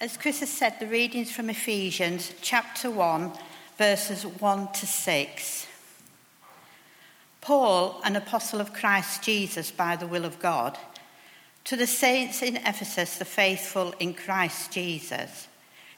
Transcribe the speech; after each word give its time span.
As 0.00 0.16
Chris 0.16 0.38
has 0.40 0.50
said, 0.50 0.78
the 0.78 0.86
readings 0.86 1.32
from 1.32 1.50
Ephesians 1.50 2.32
chapter 2.40 2.88
1, 2.88 3.32
verses 3.78 4.24
1 4.24 4.72
to 4.74 4.86
6. 4.86 5.66
Paul, 7.40 8.00
an 8.04 8.14
apostle 8.14 8.60
of 8.60 8.72
Christ 8.72 9.24
Jesus 9.24 9.72
by 9.72 9.96
the 9.96 10.06
will 10.06 10.24
of 10.24 10.38
God, 10.38 10.78
to 11.64 11.74
the 11.74 11.88
saints 11.88 12.42
in 12.42 12.58
Ephesus, 12.58 13.18
the 13.18 13.24
faithful 13.24 13.92
in 13.98 14.14
Christ 14.14 14.70
Jesus, 14.70 15.48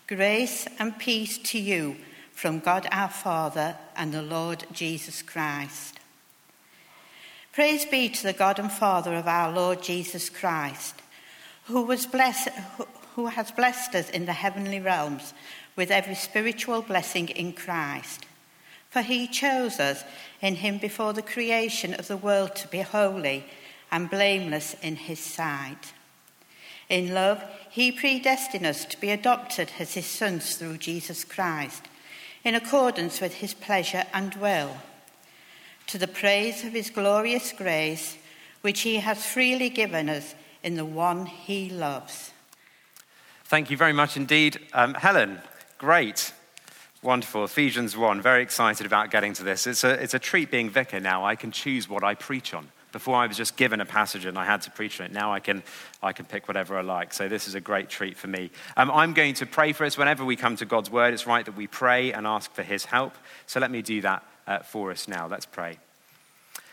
grace 0.06 0.66
and 0.78 0.98
peace 0.98 1.36
to 1.36 1.58
you 1.58 1.96
from 2.32 2.58
God 2.58 2.88
our 2.90 3.10
Father 3.10 3.76
and 3.94 4.14
the 4.14 4.22
Lord 4.22 4.64
Jesus 4.72 5.20
Christ. 5.20 6.00
Praise 7.52 7.84
be 7.84 8.08
to 8.08 8.22
the 8.22 8.32
God 8.32 8.58
and 8.58 8.72
Father 8.72 9.14
of 9.14 9.28
our 9.28 9.52
Lord 9.52 9.82
Jesus 9.82 10.30
Christ, 10.30 10.94
who 11.64 11.82
was 11.82 12.06
blessed 12.06 12.48
who 13.14 13.26
has 13.26 13.50
blessed 13.50 13.94
us 13.94 14.10
in 14.10 14.26
the 14.26 14.32
heavenly 14.32 14.80
realms 14.80 15.34
with 15.76 15.90
every 15.90 16.14
spiritual 16.14 16.82
blessing 16.82 17.28
in 17.28 17.52
Christ. 17.52 18.26
For 18.90 19.02
he 19.02 19.26
chose 19.26 19.78
us 19.78 20.04
in 20.42 20.56
him 20.56 20.78
before 20.78 21.12
the 21.12 21.22
creation 21.22 21.94
of 21.94 22.08
the 22.08 22.16
world 22.16 22.56
to 22.56 22.68
be 22.68 22.80
holy 22.80 23.44
and 23.90 24.10
blameless 24.10 24.74
in 24.82 24.96
his 24.96 25.20
sight. 25.20 25.92
In 26.88 27.14
love, 27.14 27.42
he 27.70 27.92
predestined 27.92 28.66
us 28.66 28.84
to 28.86 29.00
be 29.00 29.10
adopted 29.10 29.70
as 29.78 29.94
his 29.94 30.06
sons 30.06 30.56
through 30.56 30.78
Jesus 30.78 31.24
Christ, 31.24 31.84
in 32.42 32.56
accordance 32.56 33.20
with 33.20 33.34
his 33.34 33.54
pleasure 33.54 34.04
and 34.12 34.34
will, 34.34 34.76
to 35.86 35.98
the 35.98 36.08
praise 36.08 36.64
of 36.64 36.72
his 36.72 36.90
glorious 36.90 37.52
grace, 37.52 38.16
which 38.62 38.80
he 38.80 38.96
has 38.96 39.24
freely 39.24 39.70
given 39.70 40.08
us 40.08 40.34
in 40.62 40.74
the 40.74 40.84
one 40.84 41.26
he 41.26 41.70
loves. 41.70 42.32
Thank 43.50 43.68
you 43.68 43.76
very 43.76 43.92
much 43.92 44.16
indeed. 44.16 44.60
Um, 44.72 44.94
Helen, 44.94 45.40
great. 45.76 46.32
Wonderful. 47.02 47.42
Ephesians 47.42 47.96
1, 47.96 48.22
very 48.22 48.44
excited 48.44 48.86
about 48.86 49.10
getting 49.10 49.32
to 49.32 49.42
this. 49.42 49.66
It's 49.66 49.82
a, 49.82 50.00
it's 50.00 50.14
a 50.14 50.20
treat 50.20 50.52
being 50.52 50.70
vicar 50.70 51.00
now. 51.00 51.24
I 51.24 51.34
can 51.34 51.50
choose 51.50 51.88
what 51.88 52.04
I 52.04 52.14
preach 52.14 52.54
on. 52.54 52.68
Before 52.92 53.16
I 53.16 53.26
was 53.26 53.36
just 53.36 53.56
given 53.56 53.80
a 53.80 53.84
passage 53.84 54.24
and 54.24 54.38
I 54.38 54.44
had 54.44 54.62
to 54.62 54.70
preach 54.70 55.00
on 55.00 55.06
it. 55.06 55.12
Now 55.12 55.32
I 55.32 55.40
can, 55.40 55.64
I 56.00 56.12
can 56.12 56.26
pick 56.26 56.46
whatever 56.46 56.78
I 56.78 56.82
like. 56.82 57.12
So 57.12 57.26
this 57.26 57.48
is 57.48 57.56
a 57.56 57.60
great 57.60 57.88
treat 57.88 58.16
for 58.16 58.28
me. 58.28 58.52
Um, 58.76 58.88
I'm 58.88 59.14
going 59.14 59.34
to 59.34 59.46
pray 59.46 59.72
for 59.72 59.84
us. 59.84 59.98
Whenever 59.98 60.24
we 60.24 60.36
come 60.36 60.54
to 60.54 60.64
God's 60.64 60.88
word, 60.88 61.12
it's 61.12 61.26
right 61.26 61.44
that 61.44 61.56
we 61.56 61.66
pray 61.66 62.12
and 62.12 62.28
ask 62.28 62.52
for 62.52 62.62
his 62.62 62.84
help. 62.84 63.16
So 63.46 63.58
let 63.58 63.72
me 63.72 63.82
do 63.82 64.00
that 64.02 64.22
uh, 64.46 64.60
for 64.60 64.92
us 64.92 65.08
now. 65.08 65.26
Let's 65.26 65.46
pray. 65.46 65.80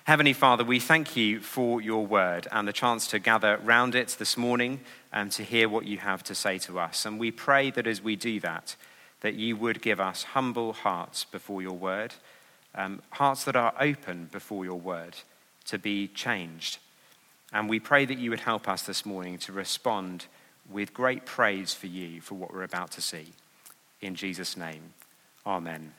Heavenly 0.08 0.32
Father, 0.32 0.64
we 0.64 0.80
thank 0.80 1.18
you 1.18 1.42
for 1.42 1.82
your 1.82 2.06
word 2.08 2.48
and 2.54 2.66
the 2.66 2.72
chance 2.72 3.08
to 3.08 3.20
gather 3.20 3.58
round 3.58 3.94
it 3.94 4.16
this 4.18 4.38
morning 4.38 4.80
and 5.12 5.34
to 5.34 5.44
hear 5.44 5.68
what 5.68 5.86
you 5.86 5.98
have 5.98 6.24
to 6.24 6.34
say 6.34 6.58
to 6.60 6.80
us. 6.80 7.06
And 7.06 7.20
we 7.20 7.30
pray 7.30 7.72
that 7.72 7.86
as 7.86 8.02
we 8.02 8.16
do 8.16 8.40
that, 8.40 8.78
that 9.20 9.34
you 9.34 9.58
would 9.58 9.82
give 9.82 10.00
us 10.00 10.24
humble 10.24 10.72
hearts 10.72 11.26
before 11.26 11.62
your 11.62 11.74
word, 11.74 12.14
um, 12.74 13.02
hearts 13.10 13.44
that 13.44 13.58
are 13.58 13.74
open 13.82 14.30
before 14.32 14.64
your 14.64 14.80
word 14.80 15.18
to 15.66 15.78
be 15.78 16.08
changed. 16.08 16.78
And 17.52 17.68
we 17.68 17.82
pray 17.82 18.06
that 18.06 18.18
you 18.18 18.30
would 18.30 18.40
help 18.40 18.70
us 18.70 18.84
this 18.84 19.06
morning 19.06 19.38
to 19.40 19.52
respond 19.52 20.28
with 20.72 20.94
great 20.94 21.26
praise 21.26 21.74
for 21.74 21.88
you 21.88 22.22
for 22.22 22.36
what 22.36 22.54
we're 22.54 22.64
about 22.64 22.92
to 22.92 23.02
see. 23.02 23.34
In 24.00 24.16
Jesus' 24.16 24.56
name, 24.56 24.94
amen. 25.46 25.92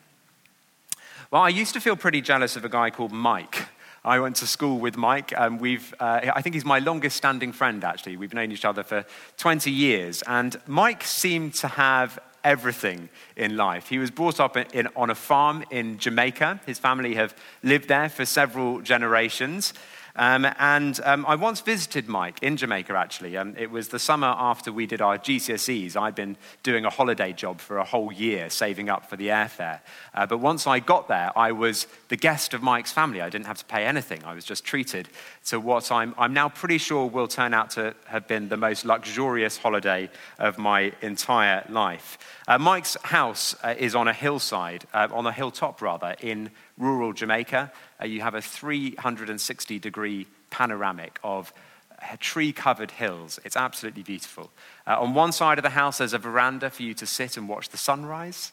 Well, 1.29 1.43
I 1.43 1.49
used 1.49 1.75
to 1.75 1.79
feel 1.79 1.95
pretty 1.95 2.21
jealous 2.21 2.55
of 2.55 2.65
a 2.65 2.69
guy 2.69 2.89
called 2.89 3.11
Mike. 3.11 3.67
I 4.03 4.19
went 4.19 4.37
to 4.37 4.47
school 4.47 4.79
with 4.79 4.97
Mike. 4.97 5.33
and 5.35 5.59
we've, 5.59 5.93
uh, 5.99 6.31
I 6.33 6.41
think 6.41 6.55
he's 6.55 6.65
my 6.65 6.79
longest 6.79 7.17
standing 7.17 7.51
friend, 7.51 7.83
actually. 7.83 8.17
We've 8.17 8.33
known 8.33 8.51
each 8.51 8.65
other 8.65 8.83
for 8.83 9.05
20 9.37 9.71
years. 9.71 10.21
And 10.23 10.59
Mike 10.67 11.03
seemed 11.03 11.53
to 11.55 11.67
have 11.67 12.19
everything 12.43 13.09
in 13.35 13.57
life. 13.57 13.89
He 13.89 13.97
was 13.97 14.11
brought 14.11 14.39
up 14.39 14.57
in, 14.57 14.87
on 14.95 15.09
a 15.09 15.15
farm 15.15 15.63
in 15.69 15.97
Jamaica. 15.97 16.61
His 16.65 16.79
family 16.79 17.15
have 17.15 17.35
lived 17.63 17.87
there 17.87 18.09
for 18.09 18.25
several 18.25 18.81
generations. 18.81 19.73
Um, 20.19 20.45
and 20.59 20.99
um, 21.05 21.25
I 21.25 21.35
once 21.35 21.61
visited 21.61 22.09
Mike 22.09 22.39
in 22.41 22.57
Jamaica, 22.57 22.93
actually. 22.93 23.37
Um, 23.37 23.55
it 23.57 23.71
was 23.71 23.87
the 23.87 23.99
summer 23.99 24.27
after 24.27 24.69
we 24.69 24.85
did 24.85 24.99
our 24.99 25.17
GCSEs. 25.17 25.95
I'd 25.95 26.13
been 26.13 26.35
doing 26.61 26.83
a 26.83 26.89
holiday 26.89 27.31
job 27.31 27.61
for 27.61 27.77
a 27.77 27.85
whole 27.85 28.11
year, 28.11 28.49
saving 28.49 28.89
up 28.89 29.09
for 29.09 29.15
the 29.15 29.27
airfare. 29.27 29.79
Uh, 30.13 30.25
but 30.25 30.39
once 30.39 30.67
I 30.67 30.79
got 30.79 31.07
there, 31.07 31.31
I 31.37 31.53
was 31.53 31.87
the 32.09 32.17
guest 32.17 32.53
of 32.53 32.61
Mike's 32.61 32.91
family. 32.91 33.21
I 33.21 33.29
didn't 33.29 33.45
have 33.45 33.59
to 33.59 33.65
pay 33.65 33.85
anything. 33.85 34.21
I 34.25 34.33
was 34.33 34.43
just 34.43 34.65
treated 34.65 35.07
to 35.45 35.57
what 35.57 35.89
I'm, 35.89 36.13
I'm 36.17 36.33
now 36.33 36.49
pretty 36.49 36.79
sure 36.79 37.05
will 37.05 37.29
turn 37.29 37.53
out 37.53 37.69
to 37.71 37.95
have 38.07 38.27
been 38.27 38.49
the 38.49 38.57
most 38.57 38.83
luxurious 38.83 39.55
holiday 39.55 40.09
of 40.37 40.57
my 40.57 40.91
entire 41.01 41.65
life. 41.69 42.17
Uh, 42.45 42.57
Mike's 42.57 42.97
house 43.03 43.55
uh, 43.63 43.73
is 43.77 43.95
on 43.95 44.09
a 44.09 44.13
hillside, 44.13 44.83
uh, 44.93 45.07
on 45.13 45.25
a 45.27 45.31
hilltop 45.31 45.81
rather, 45.81 46.17
in 46.19 46.51
rural 46.79 47.13
Jamaica. 47.13 47.71
Uh, 48.01 48.05
you 48.05 48.21
have 48.21 48.33
a 48.33 48.41
360 48.41 49.77
degree 49.77 50.25
panoramic 50.49 51.19
of 51.23 51.53
uh, 52.01 52.15
tree 52.19 52.51
covered 52.51 52.91
hills. 52.91 53.39
It's 53.45 53.57
absolutely 53.57 54.03
beautiful. 54.03 54.49
Uh, 54.87 54.99
on 54.99 55.13
one 55.13 55.31
side 55.31 55.59
of 55.59 55.63
the 55.63 55.69
house, 55.69 55.99
there's 55.99 56.13
a 56.13 56.17
veranda 56.17 56.69
for 56.69 56.81
you 56.81 56.93
to 56.95 57.05
sit 57.05 57.37
and 57.37 57.47
watch 57.47 57.69
the 57.69 57.77
sunrise. 57.77 58.51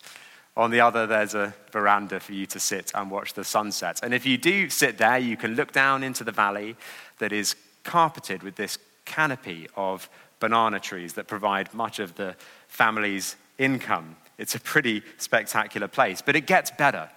On 0.57 0.71
the 0.71 0.81
other, 0.81 1.07
there's 1.07 1.35
a 1.35 1.55
veranda 1.71 2.19
for 2.19 2.33
you 2.33 2.47
to 2.47 2.59
sit 2.59 2.91
and 2.95 3.11
watch 3.11 3.35
the 3.35 3.45
sunset. 3.45 4.01
And 4.03 4.13
if 4.13 4.27
you 4.27 4.39
do 4.39 4.71
sit 4.71 4.99
there, 4.99 5.19
you 5.19 5.37
can 5.37 5.55
look 5.55 5.73
down 5.73 6.03
into 6.03 6.25
the 6.25 6.33
valley 6.33 6.77
that 7.19 7.33
is 7.33 7.55
carpeted 7.85 8.43
with 8.43 8.57
this 8.57 8.79
canopy 9.05 9.69
of 9.77 10.09
banana 10.41 10.81
trees 10.81 11.13
that 11.15 11.29
provide 11.29 11.73
much 11.73 11.99
of 11.99 12.15
the 12.17 12.35
family's 12.69 13.37
income. 13.59 14.17
It's 14.39 14.55
a 14.55 14.61
pretty 14.61 15.03
spectacular 15.19 15.89
place, 15.89 16.23
but 16.23 16.37
it 16.37 16.47
gets 16.47 16.71
better. 16.71 17.11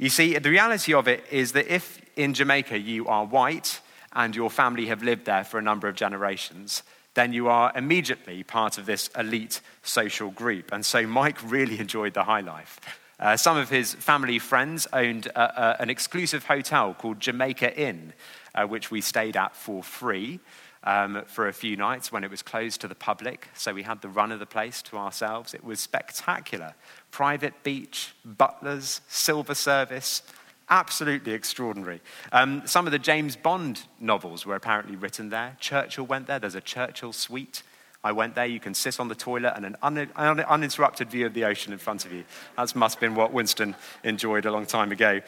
You 0.00 0.08
see, 0.08 0.38
the 0.38 0.48
reality 0.48 0.94
of 0.94 1.08
it 1.08 1.26
is 1.30 1.52
that 1.52 1.70
if 1.70 2.00
in 2.16 2.32
Jamaica 2.32 2.78
you 2.78 3.06
are 3.06 3.26
white 3.26 3.82
and 4.14 4.34
your 4.34 4.48
family 4.48 4.86
have 4.86 5.02
lived 5.02 5.26
there 5.26 5.44
for 5.44 5.58
a 5.58 5.62
number 5.62 5.88
of 5.88 5.94
generations, 5.94 6.84
then 7.12 7.34
you 7.34 7.48
are 7.48 7.70
immediately 7.76 8.42
part 8.42 8.78
of 8.78 8.86
this 8.86 9.08
elite 9.08 9.60
social 9.82 10.30
group. 10.30 10.72
And 10.72 10.86
so 10.86 11.06
Mike 11.06 11.36
really 11.44 11.78
enjoyed 11.78 12.14
the 12.14 12.24
high 12.24 12.40
life. 12.40 12.80
Uh, 13.18 13.36
some 13.36 13.58
of 13.58 13.68
his 13.68 13.92
family 13.92 14.38
friends 14.38 14.88
owned 14.94 15.26
a, 15.26 15.40
a, 15.62 15.82
an 15.82 15.90
exclusive 15.90 16.44
hotel 16.46 16.94
called 16.94 17.20
Jamaica 17.20 17.78
Inn, 17.78 18.14
uh, 18.54 18.64
which 18.64 18.90
we 18.90 19.02
stayed 19.02 19.36
at 19.36 19.54
for 19.54 19.82
free 19.82 20.40
um, 20.84 21.22
for 21.26 21.48
a 21.48 21.52
few 21.52 21.76
nights 21.76 22.10
when 22.10 22.24
it 22.24 22.30
was 22.30 22.42
closed 22.42 22.80
to 22.80 22.88
the 22.88 22.94
public. 22.94 23.48
So 23.54 23.74
we 23.74 23.82
had 23.82 24.00
the 24.02 24.08
run 24.08 24.32
of 24.32 24.38
the 24.38 24.46
place 24.46 24.82
to 24.82 24.96
ourselves. 24.96 25.54
It 25.54 25.64
was 25.64 25.80
spectacular. 25.80 26.74
Private 27.10 27.62
beach, 27.62 28.14
butlers, 28.24 29.00
silver 29.08 29.54
service, 29.54 30.22
absolutely 30.70 31.32
extraordinary. 31.32 32.00
Um, 32.32 32.62
some 32.64 32.86
of 32.86 32.92
the 32.92 32.98
James 32.98 33.36
Bond 33.36 33.82
novels 33.98 34.46
were 34.46 34.54
apparently 34.54 34.96
written 34.96 35.30
there. 35.30 35.56
Churchill 35.60 36.06
went 36.06 36.26
there. 36.28 36.38
There's 36.38 36.54
a 36.54 36.60
Churchill 36.60 37.12
suite. 37.12 37.62
I 38.02 38.12
went 38.12 38.34
there. 38.34 38.46
You 38.46 38.60
can 38.60 38.72
sit 38.72 38.98
on 38.98 39.08
the 39.08 39.14
toilet 39.14 39.52
and 39.56 39.66
an 39.66 39.76
un- 39.82 40.10
un- 40.16 40.40
uninterrupted 40.40 41.10
view 41.10 41.26
of 41.26 41.34
the 41.34 41.44
ocean 41.44 41.72
in 41.72 41.78
front 41.78 42.06
of 42.06 42.12
you. 42.12 42.24
That 42.56 42.74
must 42.74 42.94
have 42.94 43.00
been 43.00 43.14
what 43.14 43.32
Winston 43.32 43.74
enjoyed 44.04 44.46
a 44.46 44.50
long 44.50 44.64
time 44.64 44.90
ago. 44.90 45.20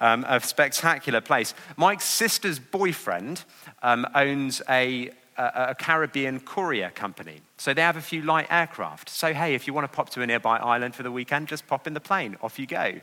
Um, 0.00 0.24
a 0.26 0.40
spectacular 0.40 1.20
place. 1.20 1.54
Mike's 1.76 2.06
sister's 2.06 2.58
boyfriend 2.58 3.44
um, 3.82 4.06
owns 4.14 4.62
a, 4.68 5.10
a, 5.36 5.66
a, 5.68 5.74
Caribbean 5.74 6.40
courier 6.40 6.90
company. 6.90 7.42
So 7.58 7.74
they 7.74 7.82
have 7.82 7.98
a 7.98 8.00
few 8.00 8.22
light 8.22 8.46
aircraft. 8.50 9.10
So, 9.10 9.34
hey, 9.34 9.54
if 9.54 9.66
you 9.66 9.74
want 9.74 9.84
to 9.84 9.94
pop 9.94 10.08
to 10.10 10.22
a 10.22 10.26
nearby 10.26 10.56
island 10.56 10.94
for 10.94 11.02
the 11.02 11.12
weekend, 11.12 11.46
just 11.46 11.66
pop 11.66 11.86
in 11.86 11.92
the 11.92 12.00
plane. 12.00 12.36
Off 12.40 12.58
you 12.58 12.66
go. 12.66 12.94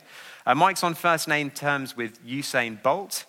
Uh, 0.44 0.54
Mike's 0.56 0.82
on 0.82 0.94
first 0.94 1.28
name 1.28 1.50
terms 1.50 1.96
with 1.96 2.22
Usain 2.26 2.82
Bolt. 2.82 3.24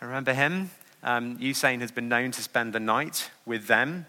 I 0.00 0.04
remember 0.04 0.34
him. 0.34 0.70
Um, 1.02 1.38
Usain 1.38 1.80
has 1.80 1.90
been 1.90 2.08
known 2.08 2.30
to 2.32 2.42
spend 2.42 2.74
the 2.74 2.80
night 2.80 3.30
with 3.46 3.66
them. 3.66 4.06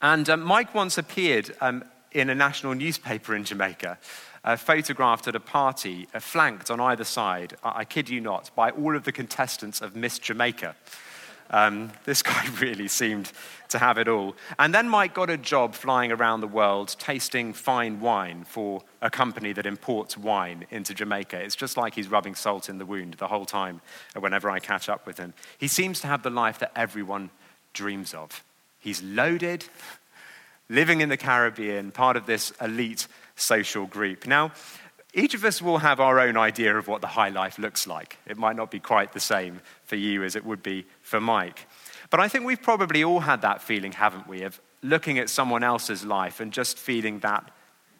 And 0.00 0.28
um, 0.30 0.42
Mike 0.42 0.74
once 0.74 0.98
appeared 0.98 1.54
um, 1.60 1.84
in 2.12 2.30
a 2.30 2.34
national 2.34 2.74
newspaper 2.74 3.34
in 3.34 3.44
Jamaica 3.44 3.98
uh, 4.44 4.56
photographed 4.56 5.28
at 5.28 5.36
a 5.36 5.40
party, 5.40 6.08
uh, 6.14 6.20
flanked 6.20 6.70
on 6.70 6.80
either 6.80 7.04
side, 7.04 7.56
I, 7.62 7.80
I, 7.80 7.84
kid 7.84 8.08
you 8.08 8.20
not, 8.20 8.50
by 8.54 8.70
all 8.70 8.96
of 8.96 9.04
the 9.04 9.12
contestants 9.12 9.80
of 9.80 9.96
Miss 9.96 10.18
Jamaica. 10.18 10.74
Um, 11.50 11.92
this 12.04 12.22
guy 12.30 12.46
really 12.60 12.88
seemed 12.88 13.32
to 13.70 13.78
have 13.78 13.98
it 13.98 14.08
all. 14.08 14.34
And 14.58 14.74
then 14.74 14.88
Mike 14.88 15.14
got 15.14 15.30
a 15.30 15.36
job 15.36 15.74
flying 15.74 16.12
around 16.12 16.40
the 16.40 16.48
world 16.48 16.94
tasting 16.98 17.52
fine 17.52 18.00
wine 18.00 18.44
for 18.44 18.82
a 19.02 19.10
company 19.10 19.52
that 19.52 19.66
imports 19.66 20.16
wine 20.16 20.66
into 20.70 20.94
Jamaica. 20.94 21.38
It's 21.38 21.56
just 21.56 21.76
like 21.76 21.94
he's 21.94 22.08
rubbing 22.08 22.34
salt 22.34 22.68
in 22.68 22.78
the 22.78 22.86
wound 22.86 23.14
the 23.14 23.28
whole 23.28 23.46
time 23.46 23.80
whenever 24.18 24.50
I 24.50 24.58
catch 24.58 24.88
up 24.88 25.06
with 25.06 25.18
him. 25.18 25.34
He 25.58 25.68
seems 25.68 26.00
to 26.00 26.06
have 26.06 26.22
the 26.22 26.30
life 26.30 26.58
that 26.60 26.72
everyone 26.74 27.30
dreams 27.72 28.14
of. 28.14 28.42
He's 28.78 29.02
loaded, 29.02 29.64
living 30.68 31.00
in 31.00 31.08
the 31.08 31.16
Caribbean, 31.16 31.90
part 31.90 32.16
of 32.16 32.26
this 32.26 32.52
elite 32.60 33.06
social 33.38 33.86
group. 33.86 34.26
Now, 34.26 34.52
each 35.14 35.34
of 35.34 35.44
us 35.44 35.62
will 35.62 35.78
have 35.78 36.00
our 36.00 36.20
own 36.20 36.36
idea 36.36 36.76
of 36.76 36.86
what 36.86 37.00
the 37.00 37.06
high 37.06 37.30
life 37.30 37.58
looks 37.58 37.86
like. 37.86 38.18
It 38.26 38.36
might 38.36 38.56
not 38.56 38.70
be 38.70 38.78
quite 38.78 39.12
the 39.12 39.20
same 39.20 39.60
for 39.84 39.96
you 39.96 40.22
as 40.22 40.36
it 40.36 40.44
would 40.44 40.62
be 40.62 40.86
for 41.00 41.20
Mike. 41.20 41.66
But 42.10 42.20
I 42.20 42.28
think 42.28 42.44
we've 42.44 42.62
probably 42.62 43.02
all 43.04 43.20
had 43.20 43.42
that 43.42 43.62
feeling, 43.62 43.92
haven't 43.92 44.28
we, 44.28 44.42
of 44.42 44.60
looking 44.82 45.18
at 45.18 45.30
someone 45.30 45.64
else's 45.64 46.04
life 46.04 46.40
and 46.40 46.52
just 46.52 46.78
feeling 46.78 47.20
that 47.20 47.50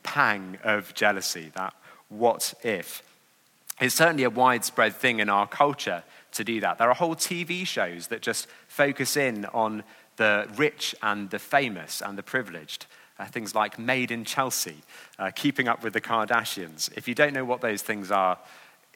pang 0.02 0.58
of 0.62 0.94
jealousy, 0.94 1.50
that 1.54 1.74
what 2.08 2.54
if. 2.62 3.02
It's 3.80 3.94
certainly 3.94 4.24
a 4.24 4.30
widespread 4.30 4.94
thing 4.94 5.20
in 5.20 5.28
our 5.28 5.46
culture 5.46 6.02
to 6.32 6.44
do 6.44 6.60
that. 6.60 6.78
There 6.78 6.88
are 6.88 6.94
whole 6.94 7.16
TV 7.16 7.66
shows 7.66 8.08
that 8.08 8.22
just 8.22 8.48
focus 8.66 9.16
in 9.16 9.44
on 9.46 9.82
the 10.16 10.48
rich 10.56 10.94
and 11.02 11.30
the 11.30 11.38
famous 11.38 12.02
and 12.02 12.18
the 12.18 12.22
privileged. 12.22 12.86
Uh, 13.18 13.26
things 13.26 13.54
like 13.54 13.78
Made 13.78 14.12
in 14.12 14.24
Chelsea, 14.24 14.76
uh, 15.18 15.32
Keeping 15.34 15.66
Up 15.66 15.82
with 15.82 15.92
the 15.92 16.00
Kardashians. 16.00 16.88
If 16.96 17.08
you 17.08 17.16
don't 17.16 17.34
know 17.34 17.44
what 17.44 17.60
those 17.60 17.82
things 17.82 18.12
are, 18.12 18.38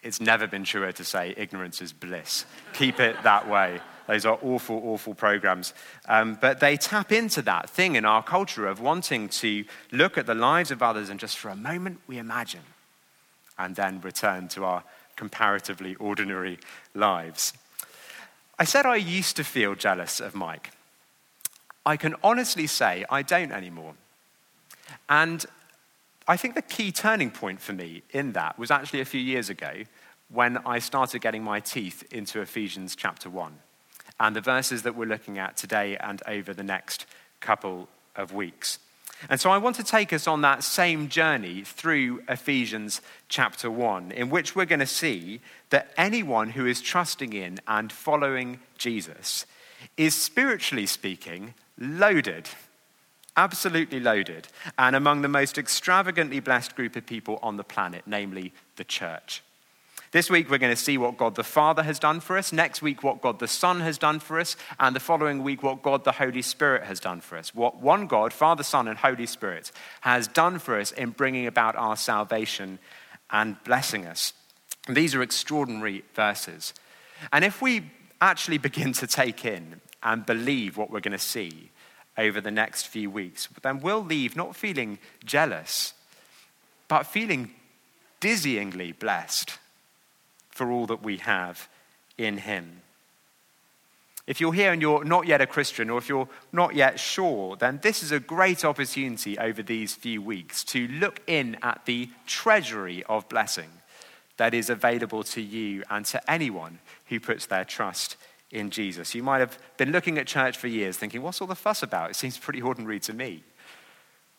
it's 0.03 0.21
never 0.21 0.47
been 0.47 0.65
truer 0.65 0.93
to 0.93 1.05
say 1.05 1.35
ignorance 1.37 1.81
is 1.81 1.93
bliss. 1.93 2.45
Keep 2.73 3.01
it 3.01 3.17
that 3.23 3.49
way. 3.49 3.81
Those 4.07 4.27
are 4.27 4.39
awful, 4.43 4.81
awful 4.85 5.15
programs. 5.15 5.75
Um, 6.09 6.37
but 6.41 6.61
they 6.61 6.77
tap 6.77 7.13
into 7.13 7.43
that 7.43 7.71
thing 7.71 7.95
in 7.95 8.05
our 8.05 8.23
culture 8.23 8.67
of 8.67 8.81
wanting 8.81 9.29
to 9.29 9.65
look 9.93 10.19
at 10.19 10.27
the 10.27 10.35
lives 10.35 10.71
of 10.71 10.83
others 10.83 11.09
and 11.09 11.21
just 11.21 11.39
for 11.39 11.51
a 11.51 11.57
moment 11.57 12.01
we 12.07 12.19
imagine 12.19 12.63
and 13.59 13.77
then 13.77 14.01
return 14.01 14.49
to 14.49 14.65
our 14.65 14.83
comparatively 15.15 15.95
ordinary 15.97 16.59
lives. 16.95 17.53
I 18.59 18.65
said 18.65 18.87
I 18.87 18.97
used 18.97 19.37
to 19.37 19.45
feel 19.45 19.75
jealous 19.75 20.21
of 20.21 20.35
Mike. 20.35 20.73
I 21.87 21.97
can 21.97 22.15
honestly 22.23 22.67
say 22.67 23.05
I 23.09 23.23
don't 23.23 23.53
anymore. 23.53 23.95
And 25.09 25.45
I 26.27 26.37
think 26.37 26.55
the 26.55 26.63
key 26.63 26.93
turning 26.93 27.31
point 27.31 27.61
for 27.61 27.73
me 27.73 28.03
in 28.11 28.33
that 28.33 28.59
was 28.59 28.71
actually 28.71 29.01
a 29.01 29.05
few 29.05 29.21
years 29.21 29.51
ago 29.51 29.85
when 30.29 30.59
I 30.59 30.79
started 30.79 31.21
getting 31.21 31.43
my 31.43 31.61
teeth 31.61 32.05
into 32.11 32.41
Ephesians 32.41 32.97
chapter 32.97 33.29
1 33.29 33.53
and 34.21 34.37
the 34.37 34.41
verses 34.41 34.83
that 34.83 34.95
we're 34.95 35.07
looking 35.07 35.39
at 35.39 35.57
today 35.57 35.97
and 35.97 36.23
over 36.27 36.55
the 36.55 36.63
next 36.63 37.07
couple 37.41 37.89
of 38.17 38.33
weeks. 38.33 38.79
And 39.29 39.41
so 39.41 39.51
I 39.51 39.59
want 39.59 39.77
to 39.77 39.85
take 39.85 40.13
us 40.13 40.27
on 40.27 40.41
that 40.41 40.65
same 40.65 41.09
journey 41.09 41.63
through 41.63 42.23
Ephesians 42.29 43.01
chapter 43.29 43.71
1, 43.71 44.13
in 44.13 44.31
which 44.31 44.57
we're 44.57 44.65
going 44.65 44.81
to 44.81 44.87
see 44.87 45.41
that 45.71 45.93
anyone 45.97 46.51
who 46.51 46.67
is 46.67 46.81
trusting 46.81 47.33
in 47.33 47.61
and 47.69 47.93
following 47.93 48.59
Jesus 48.79 49.47
is, 49.97 50.15
spiritually 50.15 50.87
speaking, 50.87 51.55
loaded. 51.79 52.49
Absolutely 53.37 54.01
loaded. 54.01 54.49
And 54.79 54.95
among 54.95 55.23
the 55.23 55.29
most 55.29 55.57
extravagantly 55.57 56.41
blessed 56.41 56.77
group 56.77 56.97
of 56.97 57.07
people 57.07 57.39
on 57.43 57.57
the 57.57 57.65
planet, 57.65 58.03
namely 58.07 58.53
the 58.77 58.85
church. 58.85 59.43
This 60.11 60.29
week, 60.29 60.51
we're 60.51 60.59
going 60.59 60.75
to 60.75 60.83
see 60.83 60.99
what 60.99 61.17
God 61.17 61.37
the 61.37 61.43
Father 61.43 61.83
has 61.83 61.99
done 61.99 62.21
for 62.21 62.37
us. 62.37 62.53
Next 62.53 62.83
week, 62.83 63.03
what 63.03 63.23
God 63.23 63.39
the 63.39 63.49
Son 63.49 63.81
has 63.81 63.97
done 63.97 64.21
for 64.21 64.39
us. 64.39 64.57
And 64.79 64.95
the 64.95 65.01
following 65.01 65.43
week, 65.43 65.63
what 65.63 65.83
God 65.83 66.05
the 66.05 66.13
Holy 66.13 66.43
Spirit 66.43 66.85
has 66.85 67.01
done 67.01 67.23
for 67.23 67.39
us. 67.39 67.55
What 67.55 67.81
one 67.81 68.07
God, 68.07 68.35
Father, 68.35 68.63
Son, 68.63 68.89
and 68.89 68.99
Holy 68.99 69.25
Spirit, 69.25 69.73
has 70.03 70.29
done 70.29 70.59
for 70.59 70.79
us 70.79 70.93
in 70.93 71.11
bringing 71.11 71.47
about 71.47 71.77
our 71.77 71.97
salvation 71.97 72.79
and 73.31 73.57
blessing 73.65 74.05
us. 74.05 74.35
These 74.87 75.15
are 75.15 75.23
extraordinary 75.23 76.05
verses. 76.15 76.75
And 77.33 77.43
if 77.43 77.63
we 77.63 77.91
actually 78.21 78.59
begin 78.59 78.93
to 78.93 79.07
take 79.07 79.47
in 79.47 79.81
and 80.03 80.27
believe 80.27 80.77
what 80.77 80.91
we're 80.91 81.01
going 81.01 81.13
to 81.13 81.19
see 81.19 81.71
over 82.17 82.41
the 82.41 82.51
next 82.51 82.87
few 82.87 83.11
weeks, 83.11 83.49
then 83.63 83.81
we'll 83.81 84.05
leave 84.05 84.37
not 84.37 84.57
feeling 84.57 84.99
jealous, 85.25 85.95
but 86.89 87.05
feeling 87.05 87.51
dizzyingly 88.21 88.99
blessed 88.99 89.59
for 90.51 90.71
all 90.71 90.87
that 90.87 91.03
we 91.03 91.17
have 91.19 91.69
in 92.19 92.39
Him. 92.39 92.83
If 94.27 94.41
you're 94.41 94.53
here 94.53 94.73
and 94.73 94.81
you're 94.81 95.05
not 95.05 95.27
yet 95.27 95.41
a 95.41 95.47
Christian, 95.47 95.91
or 95.91 95.99
if 95.99 96.09
you're 96.09 96.29
not 96.53 96.77
yet 96.77 97.01
sure, 97.01 97.57
then 97.57 97.81
this 97.83 98.03
is 98.03 98.13
a 98.13 98.21
great 98.21 98.65
opportunity 98.65 99.37
over 99.37 99.63
these 99.63 99.95
few 99.95 100.23
weeks 100.23 100.63
to 100.65 100.87
look 100.87 101.21
in 101.27 101.57
at 101.63 101.83
the 101.87 102.09
treasury 102.27 103.03
of 103.09 103.29
blessing 103.29 103.71
that 104.37 104.55
is 104.55 104.71
available 104.71 105.25
to 105.25 105.43
you 105.43 105.83
and 105.91 106.07
to 106.07 106.31
anyone 106.31 106.79
who 107.07 107.19
puts 107.19 107.47
their 107.47 107.65
trust 107.65 108.17
in 108.53 108.71
Jesus. 108.71 109.15
You 109.15 109.23
might 109.23 109.41
have 109.41 109.59
been 109.79 109.91
looking 109.91 110.19
at 110.19 110.27
church 110.27 110.57
for 110.57 110.69
years 110.69 110.97
thinking, 110.97 111.23
what's 111.23 111.41
all 111.41 111.49
the 111.49 111.55
fuss 111.55 111.83
about? 111.83 112.11
It 112.11 112.17
seems 112.17 112.39
pretty 112.39 112.63
ordinary 112.63 113.01
to 113.01 113.13
me. 113.13 113.43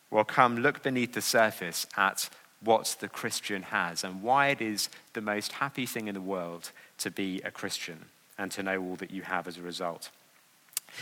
Well, 0.10 0.24
come 0.24 0.58
look 0.58 0.84
beneath 0.84 1.14
the 1.14 1.22
surface 1.22 1.88
at 1.98 2.30
what 2.62 2.96
the 3.00 3.10
Christian 3.10 3.64
has 3.64 4.04
and 4.04 4.22
why 4.22 4.50
it 4.50 4.62
is 4.62 4.90
the 5.14 5.22
most 5.22 5.54
happy 5.54 5.86
thing 5.86 6.08
in 6.08 6.14
the 6.14 6.22
world 6.22 6.72
to 7.00 7.12
be 7.12 7.42
a 7.44 7.52
Christian 7.52 8.06
and 8.38 8.52
to 8.52 8.64
know 8.64 8.82
all 8.82 8.96
that 8.98 9.12
you 9.12 9.24
have 9.24 9.48
as 9.48 9.58
a 9.58 9.62
result. 9.62 10.10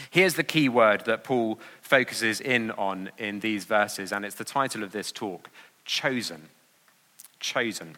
Here's 0.09 0.35
the 0.35 0.43
key 0.43 0.69
word 0.69 1.05
that 1.05 1.23
Paul 1.23 1.59
focuses 1.81 2.39
in 2.39 2.71
on 2.71 3.11
in 3.17 3.41
these 3.41 3.65
verses, 3.65 4.13
and 4.13 4.23
it's 4.23 4.35
the 4.35 4.45
title 4.45 4.83
of 4.83 4.93
this 4.93 5.11
talk 5.11 5.49
chosen. 5.85 6.49
Chosen. 7.39 7.97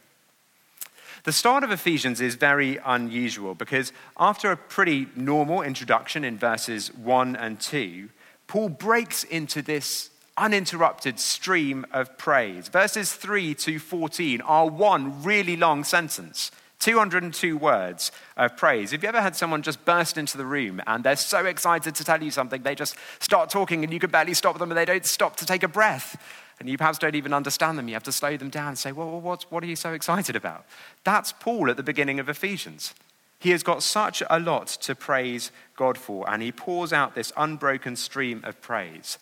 The 1.24 1.32
start 1.32 1.64
of 1.64 1.72
Ephesians 1.72 2.20
is 2.20 2.36
very 2.36 2.80
unusual 2.84 3.56
because 3.56 3.94
after 4.20 4.52
a 4.52 4.58
pretty 4.58 5.08
normal 5.16 5.62
introduction 5.62 6.26
in 6.26 6.38
verses 6.38 6.94
1 6.96 7.38
and 7.38 7.62
2, 7.62 8.10
Paul 8.48 8.68
breaks 8.68 9.24
into 9.24 9.62
this 9.62 10.10
uninterrupted 10.36 11.22
stream 11.22 11.86
of 11.94 12.18
praise. 12.18 12.68
Verses 12.68 13.14
3 13.14 13.56
to 13.56 13.80
14 13.80 14.42
are 14.42 14.68
one 14.68 15.24
really 15.24 15.56
long 15.56 15.86
sentence. 15.86 16.52
202 16.80 17.56
words 17.56 18.12
of 18.36 18.58
praise. 18.58 18.92
Have 18.92 19.04
you 19.04 19.08
ever 19.08 19.22
had 19.22 19.38
someone 19.38 19.62
just 19.62 19.86
burst 19.86 20.18
into 20.18 20.38
the 20.38 20.46
room 20.46 20.82
and 20.86 21.06
they're 21.06 21.16
so 21.16 21.46
excited 21.46 21.96
to 21.96 22.04
tell 22.04 22.22
you 22.22 22.32
something, 22.32 22.64
they 22.64 22.76
just 22.76 22.98
start 23.20 23.50
talking 23.50 23.86
and 23.86 23.94
you 23.94 24.00
can 24.00 24.10
barely 24.10 24.34
stop 24.34 24.60
them 24.60 24.70
and 24.70 24.78
they 24.78 24.84
don't 24.84 25.06
stop 25.06 25.38
to 25.38 25.46
take 25.46 25.64
a 25.64 25.70
breath? 25.70 26.22
And 26.60 26.70
you 26.70 26.78
perhaps 26.78 26.98
don't 26.98 27.16
even 27.16 27.34
understand 27.34 27.78
them. 27.78 27.88
You 27.88 27.96
have 27.96 28.04
to 28.04 28.12
slow 28.12 28.38
them 28.38 28.50
down 28.50 28.70
and 28.70 28.78
say, 28.78 28.92
well, 28.92 29.20
what, 29.20 29.46
what 29.50 29.64
are 29.64 29.68
you 29.68 29.76
so 29.76 29.94
excited 29.94 30.36
about? 30.36 30.66
That's 31.04 31.32
Paul 31.34 31.70
at 31.70 31.78
the 31.78 31.84
beginning 31.84 32.20
of 32.20 32.30
Ephesians. 32.30 32.94
He 33.40 33.50
has 33.50 33.64
got 33.64 33.84
such 33.84 34.24
a 34.30 34.40
lot 34.40 34.68
to 34.68 34.96
praise 34.96 35.52
God 35.76 35.98
for, 35.98 36.30
and 36.30 36.42
he 36.42 36.52
pours 36.52 36.94
out 36.94 37.14
this 37.14 37.34
unbroken 37.36 37.96
stream 37.98 38.42
of 38.46 38.62
praise 38.62 39.18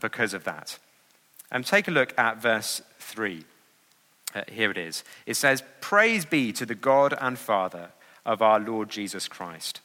because 0.00 0.34
of 0.34 0.44
that. 0.44 0.78
And 1.50 1.64
take 1.64 1.88
a 1.88 1.92
look 1.92 2.12
at 2.18 2.42
verse 2.42 2.82
3. 2.98 3.44
Uh, 4.34 4.42
here 4.50 4.70
it 4.70 4.76
is. 4.76 5.04
It 5.24 5.34
says, 5.34 5.62
Praise 5.80 6.24
be 6.24 6.52
to 6.52 6.66
the 6.66 6.74
God 6.74 7.14
and 7.20 7.38
Father 7.38 7.90
of 8.26 8.42
our 8.42 8.58
Lord 8.58 8.90
Jesus 8.90 9.28
Christ, 9.28 9.80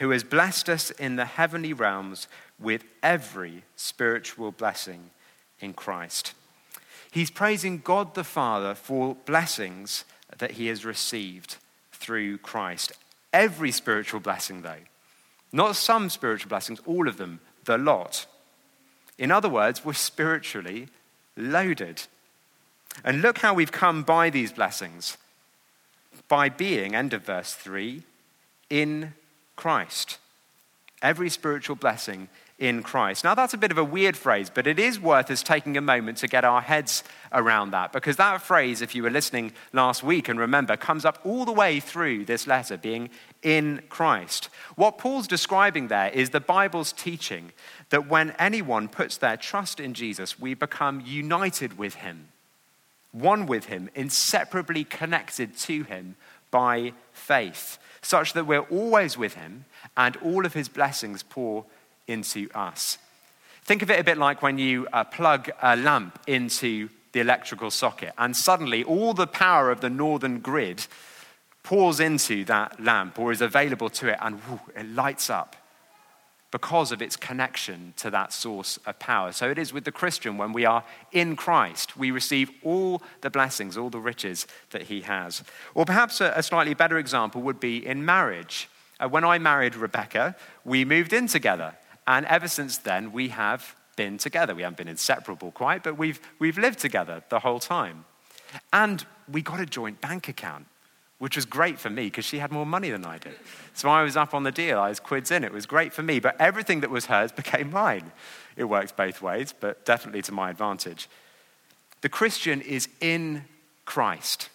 who 0.00 0.10
has 0.10 0.24
blessed 0.24 0.68
us 0.68 0.90
in 0.90 1.16
the 1.16 1.24
heavenly 1.24 1.72
realms 1.72 2.26
with 2.58 2.84
every 3.02 3.62
spiritual 3.76 4.50
blessing 4.50 5.10
in 5.64 5.72
Christ. 5.72 6.34
He's 7.10 7.30
praising 7.30 7.80
God 7.82 8.14
the 8.14 8.24
Father 8.24 8.74
for 8.74 9.16
blessings 9.24 10.04
that 10.38 10.52
he 10.52 10.66
has 10.66 10.84
received 10.84 11.56
through 11.92 12.38
Christ. 12.38 12.92
Every 13.32 13.70
spiritual 13.70 14.20
blessing, 14.20 14.62
though. 14.62 14.84
Not 15.52 15.76
some 15.76 16.10
spiritual 16.10 16.48
blessings, 16.48 16.80
all 16.86 17.08
of 17.08 17.16
them, 17.16 17.40
the 17.64 17.78
lot. 17.78 18.26
In 19.18 19.30
other 19.30 19.48
words, 19.48 19.84
we're 19.84 19.92
spiritually 19.92 20.88
loaded. 21.36 22.02
And 23.04 23.22
look 23.22 23.38
how 23.38 23.54
we've 23.54 23.72
come 23.72 24.02
by 24.02 24.30
these 24.30 24.52
blessings 24.52 25.16
by 26.28 26.48
being, 26.48 26.94
end 26.94 27.12
of 27.12 27.22
verse 27.22 27.54
3, 27.54 28.02
in 28.70 29.14
Christ. 29.56 30.18
Every 31.02 31.28
spiritual 31.28 31.76
blessing 31.76 32.28
in 32.58 32.82
Christ. 32.84 33.24
Now, 33.24 33.34
that's 33.34 33.52
a 33.52 33.58
bit 33.58 33.72
of 33.72 33.78
a 33.78 33.84
weird 33.84 34.16
phrase, 34.16 34.50
but 34.52 34.66
it 34.66 34.78
is 34.78 35.00
worth 35.00 35.30
us 35.30 35.42
taking 35.42 35.76
a 35.76 35.80
moment 35.80 36.18
to 36.18 36.28
get 36.28 36.44
our 36.44 36.60
heads 36.60 37.02
around 37.32 37.72
that 37.72 37.92
because 37.92 38.16
that 38.16 38.42
phrase, 38.42 38.80
if 38.80 38.94
you 38.94 39.02
were 39.02 39.10
listening 39.10 39.52
last 39.72 40.04
week 40.04 40.28
and 40.28 40.38
remember, 40.38 40.76
comes 40.76 41.04
up 41.04 41.18
all 41.24 41.44
the 41.44 41.52
way 41.52 41.80
through 41.80 42.24
this 42.24 42.46
letter, 42.46 42.76
being 42.76 43.10
in 43.42 43.82
Christ. 43.88 44.50
What 44.76 44.98
Paul's 44.98 45.26
describing 45.26 45.88
there 45.88 46.10
is 46.10 46.30
the 46.30 46.40
Bible's 46.40 46.92
teaching 46.92 47.52
that 47.90 48.08
when 48.08 48.30
anyone 48.38 48.86
puts 48.86 49.16
their 49.16 49.36
trust 49.36 49.80
in 49.80 49.92
Jesus, 49.92 50.38
we 50.38 50.54
become 50.54 51.02
united 51.04 51.76
with 51.76 51.96
him, 51.96 52.28
one 53.10 53.46
with 53.46 53.66
him, 53.66 53.90
inseparably 53.96 54.84
connected 54.84 55.56
to 55.58 55.82
him 55.82 56.14
by 56.52 56.92
faith, 57.12 57.78
such 58.00 58.32
that 58.34 58.46
we're 58.46 58.60
always 58.60 59.18
with 59.18 59.34
him 59.34 59.64
and 59.96 60.16
all 60.18 60.46
of 60.46 60.54
his 60.54 60.68
blessings 60.68 61.24
pour 61.24 61.64
into 62.06 62.48
us. 62.54 62.98
Think 63.64 63.82
of 63.82 63.90
it 63.90 63.98
a 63.98 64.04
bit 64.04 64.18
like 64.18 64.42
when 64.42 64.58
you 64.58 64.86
uh, 64.92 65.04
plug 65.04 65.50
a 65.62 65.76
lamp 65.76 66.18
into 66.26 66.90
the 67.12 67.20
electrical 67.20 67.70
socket, 67.70 68.12
and 68.18 68.36
suddenly 68.36 68.84
all 68.84 69.14
the 69.14 69.26
power 69.26 69.70
of 69.70 69.80
the 69.80 69.90
northern 69.90 70.40
grid 70.40 70.86
pours 71.62 71.98
into 71.98 72.44
that 72.44 72.78
lamp 72.78 73.18
or 73.18 73.32
is 73.32 73.40
available 73.40 73.88
to 73.88 74.08
it, 74.08 74.18
and 74.20 74.40
whoo, 74.44 74.60
it 74.76 74.86
lights 74.86 75.30
up 75.30 75.56
because 76.54 76.92
of 76.92 77.02
its 77.02 77.16
connection 77.16 77.92
to 77.96 78.10
that 78.10 78.32
source 78.32 78.76
of 78.86 78.96
power. 79.00 79.32
So 79.32 79.50
it 79.50 79.58
is 79.58 79.72
with 79.72 79.82
the 79.82 79.90
Christian 79.90 80.38
when 80.38 80.52
we 80.52 80.64
are 80.64 80.84
in 81.10 81.34
Christ, 81.34 81.96
we 81.96 82.12
receive 82.12 82.48
all 82.62 83.02
the 83.22 83.30
blessings, 83.30 83.76
all 83.76 83.90
the 83.90 83.98
riches 83.98 84.46
that 84.70 84.82
he 84.82 85.00
has. 85.00 85.42
Or 85.74 85.84
perhaps 85.84 86.20
a, 86.20 86.32
a 86.36 86.44
slightly 86.44 86.74
better 86.74 86.96
example 86.96 87.42
would 87.42 87.58
be 87.58 87.84
in 87.84 88.04
marriage. 88.04 88.68
Uh, 89.00 89.08
when 89.08 89.24
I 89.24 89.38
married 89.38 89.74
Rebecca, 89.74 90.36
we 90.64 90.84
moved 90.84 91.12
in 91.12 91.26
together. 91.26 91.74
And 92.06 92.26
ever 92.26 92.48
since 92.48 92.78
then, 92.78 93.12
we 93.12 93.28
have 93.28 93.74
been 93.96 94.18
together. 94.18 94.54
We 94.54 94.62
haven't 94.62 94.76
been 94.76 94.88
inseparable 94.88 95.52
quite, 95.52 95.82
but 95.82 95.96
we've, 95.96 96.20
we've 96.38 96.58
lived 96.58 96.78
together 96.78 97.22
the 97.28 97.40
whole 97.40 97.60
time. 97.60 98.04
And 98.72 99.04
we 99.30 99.42
got 99.42 99.60
a 99.60 99.66
joint 99.66 100.00
bank 100.00 100.28
account, 100.28 100.66
which 101.18 101.36
was 101.36 101.44
great 101.44 101.78
for 101.78 101.90
me 101.90 102.04
because 102.04 102.24
she 102.24 102.38
had 102.38 102.52
more 102.52 102.66
money 102.66 102.90
than 102.90 103.04
I 103.04 103.18
did. 103.18 103.34
So 103.72 103.88
I 103.88 104.02
was 104.02 104.16
up 104.16 104.34
on 104.34 104.42
the 104.42 104.52
deal, 104.52 104.78
I 104.78 104.88
was 104.88 105.00
quids 105.00 105.30
in. 105.30 105.44
It 105.44 105.52
was 105.52 105.66
great 105.66 105.92
for 105.92 106.02
me, 106.02 106.20
but 106.20 106.36
everything 106.40 106.80
that 106.80 106.90
was 106.90 107.06
hers 107.06 107.32
became 107.42 107.70
mine. 107.70 108.12
It 108.56 108.64
works 108.64 108.92
both 108.92 109.22
ways, 109.22 109.54
but 109.58 109.84
definitely 109.84 110.22
to 110.22 110.32
my 110.32 110.50
advantage. 110.50 111.08
The 112.02 112.08
Christian 112.08 112.60
is 112.60 112.88
in 113.00 113.44
Christ, 113.84 114.50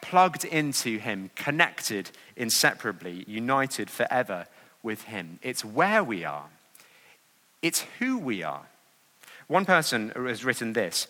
plugged 0.00 0.44
into 0.44 0.98
Him, 0.98 1.30
connected 1.34 2.10
inseparably, 2.36 3.24
united 3.26 3.90
forever 3.90 4.46
with 4.82 5.02
Him. 5.02 5.38
It's 5.42 5.64
where 5.64 6.02
we 6.02 6.24
are, 6.24 6.46
it's 7.62 7.84
who 7.98 8.18
we 8.18 8.42
are. 8.42 8.66
One 9.46 9.64
person 9.64 10.12
has 10.14 10.44
written 10.44 10.72
this 10.72 11.08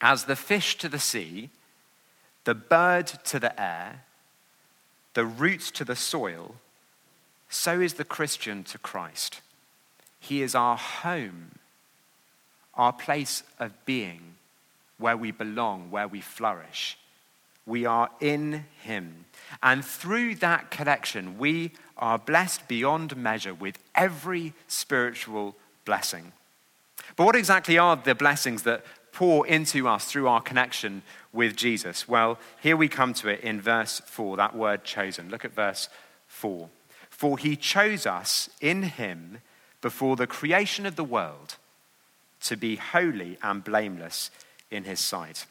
As 0.00 0.24
the 0.24 0.36
fish 0.36 0.76
to 0.78 0.88
the 0.88 0.98
sea, 0.98 1.50
the 2.44 2.54
bird 2.54 3.06
to 3.06 3.38
the 3.38 3.60
air, 3.60 4.02
the 5.14 5.24
roots 5.24 5.70
to 5.72 5.84
the 5.84 5.96
soil, 5.96 6.56
so 7.48 7.80
is 7.80 7.94
the 7.94 8.04
Christian 8.04 8.64
to 8.64 8.78
Christ. 8.78 9.40
He 10.18 10.42
is 10.42 10.54
our 10.54 10.76
home, 10.76 11.52
our 12.74 12.92
place 12.92 13.42
of 13.58 13.72
being, 13.84 14.34
where 14.98 15.16
we 15.16 15.30
belong, 15.30 15.90
where 15.90 16.08
we 16.08 16.20
flourish. 16.20 16.96
We 17.66 17.86
are 17.86 18.10
in 18.20 18.64
Him. 18.82 19.26
And 19.62 19.84
through 19.84 20.36
that 20.36 20.70
connection, 20.70 21.38
we 21.38 21.72
are 21.96 22.18
blessed 22.18 22.66
beyond 22.66 23.16
measure 23.16 23.54
with 23.54 23.78
every 23.94 24.54
spiritual 24.66 25.54
blessing. 25.84 26.32
But 27.16 27.24
what 27.24 27.36
exactly 27.36 27.78
are 27.78 27.96
the 27.96 28.14
blessings 28.14 28.62
that 28.62 28.84
pour 29.12 29.46
into 29.46 29.86
us 29.86 30.06
through 30.06 30.28
our 30.28 30.40
connection 30.40 31.02
with 31.32 31.56
Jesus? 31.56 32.08
Well, 32.08 32.38
here 32.60 32.76
we 32.76 32.88
come 32.88 33.14
to 33.14 33.28
it 33.28 33.40
in 33.40 33.60
verse 33.60 34.00
4, 34.06 34.36
that 34.38 34.56
word 34.56 34.84
chosen. 34.84 35.28
Look 35.28 35.44
at 35.44 35.54
verse 35.54 35.88
4. 36.26 36.68
For 37.10 37.38
he 37.38 37.56
chose 37.56 38.06
us 38.06 38.48
in 38.60 38.84
him 38.84 39.38
before 39.80 40.16
the 40.16 40.26
creation 40.26 40.86
of 40.86 40.96
the 40.96 41.04
world 41.04 41.56
to 42.42 42.56
be 42.56 42.76
holy 42.76 43.38
and 43.42 43.62
blameless 43.62 44.30
in 44.70 44.84
his 44.84 45.00
sight. 45.00 45.46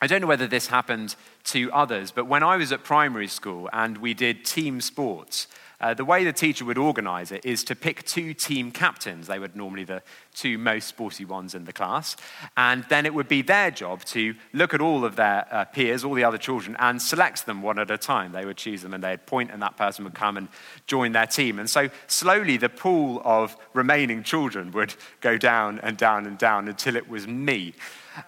I 0.00 0.06
don't 0.06 0.20
know 0.20 0.26
whether 0.26 0.46
this 0.46 0.66
happened 0.66 1.16
to 1.44 1.72
others, 1.72 2.10
but 2.10 2.26
when 2.26 2.42
I 2.42 2.56
was 2.56 2.70
at 2.70 2.84
primary 2.84 3.28
school 3.28 3.70
and 3.72 3.98
we 3.98 4.12
did 4.12 4.44
team 4.44 4.80
sports, 4.80 5.48
uh, 5.80 5.94
the 5.94 6.04
way 6.04 6.24
the 6.24 6.32
teacher 6.32 6.64
would 6.64 6.78
organize 6.78 7.32
it 7.32 7.44
is 7.44 7.62
to 7.64 7.74
pick 7.74 8.04
two 8.04 8.32
team 8.32 8.70
captains. 8.70 9.26
They 9.26 9.38
were 9.38 9.50
normally 9.54 9.84
the 9.84 10.02
two 10.34 10.56
most 10.58 10.88
sporty 10.88 11.24
ones 11.24 11.54
in 11.54 11.64
the 11.64 11.72
class. 11.72 12.16
And 12.56 12.84
then 12.88 13.06
it 13.06 13.14
would 13.14 13.28
be 13.28 13.42
their 13.42 13.70
job 13.70 14.04
to 14.06 14.34
look 14.52 14.72
at 14.72 14.80
all 14.80 15.04
of 15.04 15.16
their 15.16 15.46
uh, 15.50 15.64
peers, 15.66 16.04
all 16.04 16.14
the 16.14 16.24
other 16.24 16.38
children, 16.38 16.76
and 16.78 17.00
select 17.00 17.46
them 17.46 17.62
one 17.62 17.78
at 17.78 17.90
a 17.90 17.98
time. 17.98 18.32
They 18.32 18.44
would 18.44 18.56
choose 18.56 18.82
them 18.82 18.94
and 18.94 19.04
they'd 19.04 19.26
point, 19.26 19.50
and 19.50 19.60
that 19.62 19.76
person 19.76 20.04
would 20.04 20.14
come 20.14 20.36
and 20.36 20.48
join 20.86 21.12
their 21.12 21.26
team. 21.26 21.58
And 21.58 21.68
so 21.68 21.90
slowly 22.06 22.56
the 22.56 22.68
pool 22.68 23.20
of 23.24 23.56
remaining 23.74 24.22
children 24.22 24.70
would 24.72 24.94
go 25.20 25.36
down 25.36 25.80
and 25.80 25.96
down 25.96 26.26
and 26.26 26.38
down 26.38 26.68
until 26.68 26.96
it 26.96 27.08
was 27.08 27.26
me. 27.26 27.74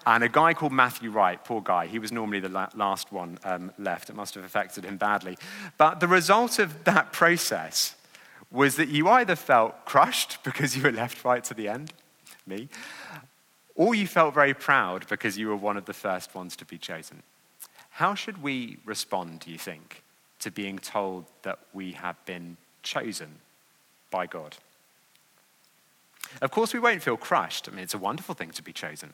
And 0.05 0.23
a 0.23 0.29
guy 0.29 0.53
called 0.53 0.71
Matthew 0.71 1.11
Wright, 1.11 1.43
poor 1.43 1.61
guy, 1.61 1.87
he 1.87 1.99
was 1.99 2.11
normally 2.11 2.39
the 2.39 2.49
la- 2.49 2.69
last 2.75 3.11
one 3.11 3.39
um, 3.43 3.71
left. 3.77 4.09
It 4.09 4.15
must 4.15 4.35
have 4.35 4.43
affected 4.43 4.85
him 4.85 4.97
badly. 4.97 5.37
But 5.77 5.99
the 5.99 6.07
result 6.07 6.59
of 6.59 6.83
that 6.83 7.11
process 7.11 7.95
was 8.51 8.75
that 8.77 8.89
you 8.89 9.07
either 9.07 9.35
felt 9.35 9.85
crushed 9.85 10.37
because 10.43 10.75
you 10.75 10.83
were 10.83 10.91
left 10.91 11.23
right 11.23 11.43
to 11.45 11.53
the 11.53 11.67
end, 11.67 11.93
me, 12.45 12.69
or 13.75 13.95
you 13.95 14.07
felt 14.07 14.33
very 14.33 14.53
proud 14.53 15.07
because 15.07 15.37
you 15.37 15.47
were 15.47 15.55
one 15.55 15.77
of 15.77 15.85
the 15.85 15.93
first 15.93 16.35
ones 16.35 16.55
to 16.57 16.65
be 16.65 16.77
chosen. 16.77 17.23
How 17.91 18.15
should 18.15 18.41
we 18.41 18.77
respond, 18.85 19.41
do 19.41 19.51
you 19.51 19.57
think, 19.57 20.03
to 20.39 20.51
being 20.51 20.79
told 20.79 21.25
that 21.43 21.59
we 21.73 21.93
have 21.93 22.15
been 22.25 22.57
chosen 22.83 23.27
by 24.11 24.25
God? 24.25 24.55
Of 26.41 26.51
course, 26.51 26.73
we 26.73 26.79
won't 26.79 27.01
feel 27.01 27.17
crushed. 27.17 27.67
I 27.67 27.71
mean, 27.71 27.83
it's 27.83 27.93
a 27.93 27.97
wonderful 27.99 28.35
thing 28.35 28.51
to 28.51 28.63
be 28.63 28.71
chosen. 28.71 29.11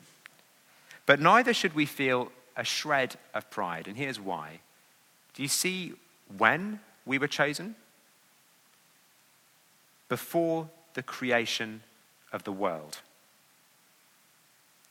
But 1.06 1.20
neither 1.20 1.54
should 1.54 1.74
we 1.74 1.86
feel 1.86 2.32
a 2.56 2.64
shred 2.64 3.16
of 3.34 3.50
pride. 3.50 3.88
And 3.88 3.98
here's 3.98 4.20
why. 4.20 4.60
Do 5.34 5.42
you 5.42 5.48
see 5.48 5.94
when 6.38 6.80
we 7.06 7.18
were 7.18 7.28
chosen? 7.28 7.76
Before 10.08 10.70
the 10.94 11.04
creation 11.04 11.82
of 12.32 12.44
the 12.44 12.52
world. 12.52 13.00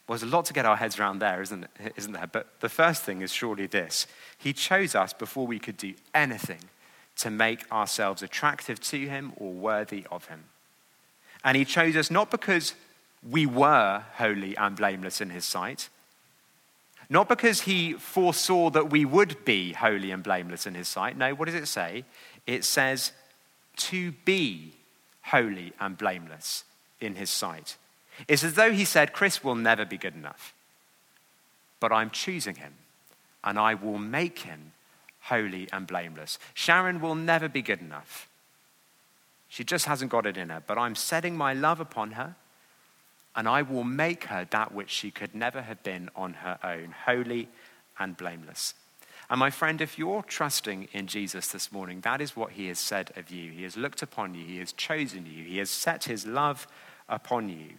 Well, 0.07 0.19
there's 0.19 0.31
a 0.31 0.35
lot 0.35 0.45
to 0.47 0.53
get 0.53 0.67
our 0.67 0.77
heads 0.77 0.99
around 0.99 1.21
there, 1.21 1.41
isn't, 1.41 1.65
it? 1.65 1.95
isn't 1.97 2.13
there? 2.13 2.27
But 2.27 2.61
the 2.61 2.69
first 2.69 3.05
thing 3.05 3.23
is 3.23 3.33
surely 3.33 3.67
this 3.67 4.07
He 4.39 4.53
chose 4.53 4.95
us 4.95 5.13
before 5.13 5.47
we 5.47 5.59
could 5.59 5.77
do 5.77 5.95
anything 6.15 6.61
to 7.17 7.31
make 7.31 7.71
ourselves 7.73 8.23
attractive 8.23 8.81
to 8.81 8.99
Him 9.09 9.33
or 9.37 9.53
worthy 9.53 10.07
of 10.11 10.27
Him. 10.27 10.45
And 11.43 11.57
He 11.57 11.65
chose 11.65 11.97
us 11.97 12.11
not 12.11 12.31
because 12.31 12.75
we 13.29 13.47
were 13.47 14.05
holy 14.17 14.57
and 14.57 14.77
blameless 14.77 15.23
in 15.23 15.31
His 15.31 15.47
sight, 15.47 15.89
not 17.09 17.29
because 17.29 17.63
he 17.63 17.95
foresaw 17.95 18.71
that 18.71 18.91
we 18.91 19.05
would 19.05 19.45
be 19.45 19.73
holy 19.73 20.11
and 20.11 20.23
blameless 20.23 20.67
in 20.67 20.75
his 20.75 20.89
sight. 20.89 21.17
No, 21.17 21.35
what 21.35 21.47
does 21.47 21.55
it 21.55 21.69
say? 21.69 22.05
It 22.47 22.65
says 22.65 23.13
to 23.77 24.13
be 24.25 24.75
holy 25.23 25.73
and 25.81 25.97
blameless 25.97 26.65
in 27.01 27.15
his 27.17 27.31
sight. 27.31 27.77
It's 28.29 28.45
as 28.45 28.55
though 28.55 28.73
he 28.73 28.85
said, 28.85 29.13
Chris 29.13 29.43
will 29.43 29.55
never 29.55 29.85
be 29.85 29.99
good 29.99 30.15
enough, 30.15 30.55
but 31.81 31.93
I'm 31.93 32.11
choosing 32.11 32.57
him 32.57 32.75
and 33.43 33.59
I 33.59 33.75
will 33.75 33.99
make 33.99 34.41
him 34.41 34.73
holy 35.23 35.69
and 35.73 35.87
blameless. 35.87 36.39
Sharon 36.55 37.01
will 37.01 37.15
never 37.15 37.49
be 37.49 37.63
good 37.63 37.81
enough. 37.81 38.29
She 39.49 39.65
just 39.65 39.87
hasn't 39.87 40.11
got 40.11 40.27
it 40.27 40.37
in 40.37 40.51
her, 40.51 40.63
but 40.67 40.79
I'm 40.79 40.95
setting 40.95 41.37
my 41.37 41.55
love 41.55 41.81
upon 41.81 42.13
her 42.13 42.37
and 43.37 43.49
I 43.49 43.63
will 43.63 43.85
make 43.85 44.25
her 44.25 44.47
that 44.51 44.73
which 44.73 44.91
she 44.91 45.11
could 45.11 45.35
never 45.35 45.63
have 45.63 45.83
been 45.83 46.11
on 46.15 46.35
her 46.35 46.59
own, 46.63 46.95
holy 47.07 47.49
and 47.99 48.17
blameless. 48.17 48.75
And 49.31 49.41
my 49.41 49.51
friend, 49.51 49.81
if 49.81 49.99
you're 49.99 50.23
trusting 50.23 50.89
in 50.93 51.07
Jesus 51.07 51.49
this 51.49 51.73
morning, 51.73 52.01
that 52.03 52.21
is 52.21 52.37
what 52.37 52.53
he 52.53 52.69
has 52.69 52.79
said 52.79 53.11
of 53.17 53.31
you. 53.31 53.51
He 53.51 53.63
has 53.63 53.77
looked 53.77 54.03
upon 54.03 54.35
you, 54.35 54.45
he 54.45 54.59
has 54.59 54.73
chosen 54.73 55.27
you, 55.27 55.45
he 55.45 55.59
has 55.59 55.71
set 55.71 56.05
his 56.05 56.27
love 56.27 56.67
upon 57.09 57.49
you, 57.49 57.79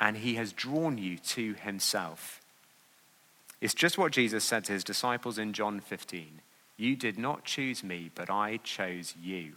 and 0.00 0.16
he 0.16 0.34
has 0.36 0.52
drawn 0.52 0.98
you 0.98 1.18
to 1.18 1.54
himself. 1.54 2.40
It's 3.60 3.74
just 3.74 3.98
what 3.98 4.12
Jesus 4.12 4.42
said 4.42 4.64
to 4.64 4.72
his 4.72 4.82
disciples 4.82 5.38
in 5.38 5.52
John 5.52 5.78
15 5.78 6.40
You 6.76 6.96
did 6.96 7.18
not 7.18 7.44
choose 7.44 7.84
me, 7.84 8.10
but 8.14 8.30
I 8.30 8.56
chose 8.64 9.14
you. 9.22 9.52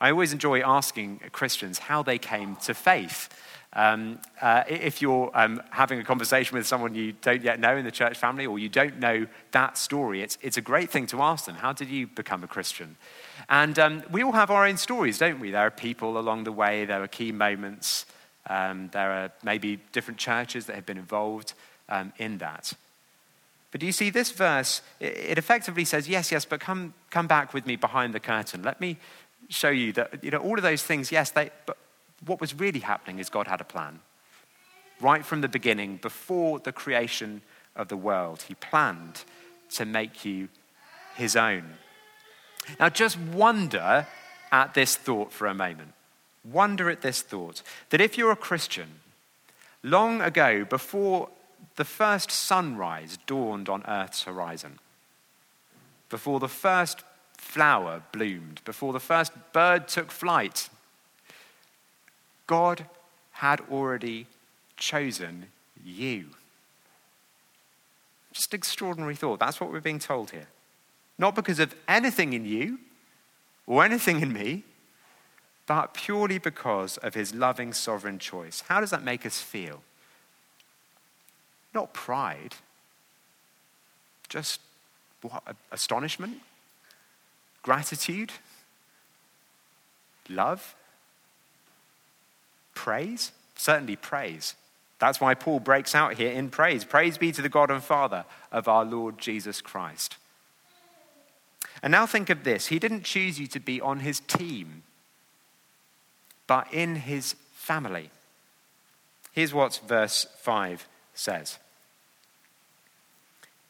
I 0.00 0.10
always 0.10 0.32
enjoy 0.32 0.60
asking 0.60 1.20
Christians 1.32 1.78
how 1.78 2.02
they 2.02 2.18
came 2.18 2.56
to 2.56 2.74
faith. 2.74 3.28
Um, 3.76 4.20
uh, 4.40 4.62
if 4.68 5.02
you're 5.02 5.30
um, 5.34 5.60
having 5.70 5.98
a 5.98 6.04
conversation 6.04 6.56
with 6.56 6.66
someone 6.66 6.94
you 6.94 7.12
don't 7.12 7.42
yet 7.42 7.58
know 7.58 7.76
in 7.76 7.84
the 7.84 7.90
church 7.90 8.16
family 8.16 8.46
or 8.46 8.58
you 8.58 8.68
don't 8.68 9.00
know 9.00 9.26
that 9.50 9.76
story, 9.76 10.22
it's, 10.22 10.38
it's 10.42 10.56
a 10.56 10.60
great 10.60 10.90
thing 10.90 11.06
to 11.08 11.22
ask 11.22 11.46
them. 11.46 11.56
How 11.56 11.72
did 11.72 11.88
you 11.88 12.06
become 12.06 12.44
a 12.44 12.46
Christian? 12.46 12.96
And 13.48 13.76
um, 13.78 14.02
we 14.12 14.22
all 14.22 14.32
have 14.32 14.50
our 14.50 14.64
own 14.64 14.76
stories, 14.76 15.18
don't 15.18 15.40
we? 15.40 15.50
There 15.50 15.66
are 15.66 15.70
people 15.70 16.18
along 16.18 16.44
the 16.44 16.52
way, 16.52 16.84
there 16.84 17.02
are 17.02 17.08
key 17.08 17.32
moments, 17.32 18.06
um, 18.48 18.90
there 18.92 19.10
are 19.10 19.32
maybe 19.42 19.80
different 19.92 20.18
churches 20.18 20.66
that 20.66 20.76
have 20.76 20.86
been 20.86 20.98
involved 20.98 21.54
um, 21.88 22.12
in 22.18 22.38
that. 22.38 22.74
But 23.72 23.80
do 23.80 23.86
you 23.86 23.92
see 23.92 24.10
this 24.10 24.30
verse? 24.30 24.82
It 25.00 25.36
effectively 25.36 25.84
says, 25.84 26.08
Yes, 26.08 26.30
yes, 26.30 26.44
but 26.44 26.60
come, 26.60 26.94
come 27.10 27.26
back 27.26 27.52
with 27.52 27.66
me 27.66 27.74
behind 27.74 28.14
the 28.14 28.20
curtain. 28.20 28.62
Let 28.62 28.80
me 28.80 28.98
show 29.48 29.70
you 29.70 29.92
that, 29.92 30.22
you 30.22 30.30
know, 30.30 30.38
all 30.38 30.56
of 30.56 30.62
those 30.62 30.82
things, 30.82 31.12
yes, 31.12 31.30
they, 31.30 31.50
but 31.66 31.76
what 32.26 32.40
was 32.40 32.54
really 32.54 32.80
happening 32.80 33.18
is 33.18 33.28
God 33.28 33.46
had 33.46 33.60
a 33.60 33.64
plan. 33.64 34.00
Right 35.00 35.24
from 35.24 35.40
the 35.40 35.48
beginning, 35.48 35.96
before 35.96 36.58
the 36.58 36.72
creation 36.72 37.42
of 37.76 37.88
the 37.88 37.96
world, 37.96 38.42
He 38.42 38.54
planned 38.54 39.24
to 39.70 39.84
make 39.84 40.24
you 40.24 40.48
His 41.16 41.36
own. 41.36 41.74
Now, 42.78 42.88
just 42.88 43.18
wonder 43.18 44.06
at 44.52 44.74
this 44.74 44.96
thought 44.96 45.32
for 45.32 45.46
a 45.46 45.54
moment. 45.54 45.92
Wonder 46.44 46.90
at 46.90 47.02
this 47.02 47.22
thought 47.22 47.62
that 47.90 48.00
if 48.00 48.16
you're 48.16 48.30
a 48.30 48.36
Christian, 48.36 49.00
long 49.82 50.20
ago, 50.20 50.64
before 50.64 51.28
the 51.76 51.84
first 51.84 52.30
sunrise 52.30 53.18
dawned 53.26 53.68
on 53.68 53.82
Earth's 53.88 54.22
horizon, 54.22 54.78
before 56.08 56.38
the 56.38 56.48
first 56.48 57.02
flower 57.44 58.02
bloomed, 58.10 58.60
before 58.64 58.92
the 58.92 59.00
first 59.00 59.32
bird 59.52 59.86
took 59.86 60.10
flight, 60.10 60.68
God 62.46 62.86
had 63.32 63.60
already 63.70 64.26
chosen 64.76 65.46
you. 65.84 66.26
Just 68.32 68.52
extraordinary 68.54 69.14
thought. 69.14 69.38
That's 69.38 69.60
what 69.60 69.70
we're 69.70 69.80
being 69.80 70.00
told 70.00 70.30
here. 70.30 70.48
Not 71.18 71.34
because 71.34 71.60
of 71.60 71.74
anything 71.86 72.32
in 72.32 72.44
you 72.44 72.80
or 73.66 73.84
anything 73.84 74.20
in 74.20 74.32
me, 74.32 74.64
but 75.66 75.94
purely 75.94 76.38
because 76.38 76.96
of 76.98 77.14
his 77.14 77.34
loving 77.34 77.72
sovereign 77.72 78.18
choice. 78.18 78.64
How 78.68 78.80
does 78.80 78.90
that 78.90 79.04
make 79.04 79.24
us 79.24 79.40
feel? 79.40 79.82
Not 81.72 81.92
pride, 81.92 82.56
just 84.28 84.60
what, 85.22 85.42
astonishment, 85.70 86.40
gratitude, 87.64 88.30
love, 90.28 90.76
praise. 92.74 93.32
Certainly, 93.56 93.96
praise. 93.96 94.54
That's 94.98 95.20
why 95.20 95.34
Paul 95.34 95.60
breaks 95.60 95.94
out 95.94 96.14
here 96.14 96.30
in 96.30 96.50
praise. 96.50 96.84
Praise 96.84 97.18
be 97.18 97.32
to 97.32 97.42
the 97.42 97.48
God 97.48 97.70
and 97.70 97.82
Father 97.82 98.24
of 98.52 98.68
our 98.68 98.84
Lord 98.84 99.18
Jesus 99.18 99.60
Christ. 99.60 100.16
And 101.82 101.90
now 101.90 102.06
think 102.06 102.30
of 102.30 102.44
this 102.44 102.66
He 102.66 102.78
didn't 102.78 103.04
choose 103.04 103.40
you 103.40 103.46
to 103.48 103.60
be 103.60 103.80
on 103.80 104.00
his 104.00 104.20
team, 104.20 104.82
but 106.46 106.72
in 106.72 106.96
his 106.96 107.34
family. 107.52 108.10
Here's 109.32 109.54
what 109.54 109.80
verse 109.86 110.26
5 110.40 110.86
says 111.14 111.58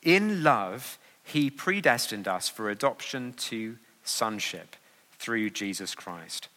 In 0.03 0.43
love, 0.43 0.99
he 1.25 1.51
predestined 1.51 2.29
us 2.29 2.49
for 2.49 2.69
adoption 2.69 3.33
to 3.35 3.77
sonship 4.05 4.77
through 5.19 5.51
Jesus 5.51 5.95
Christ. 5.95 6.49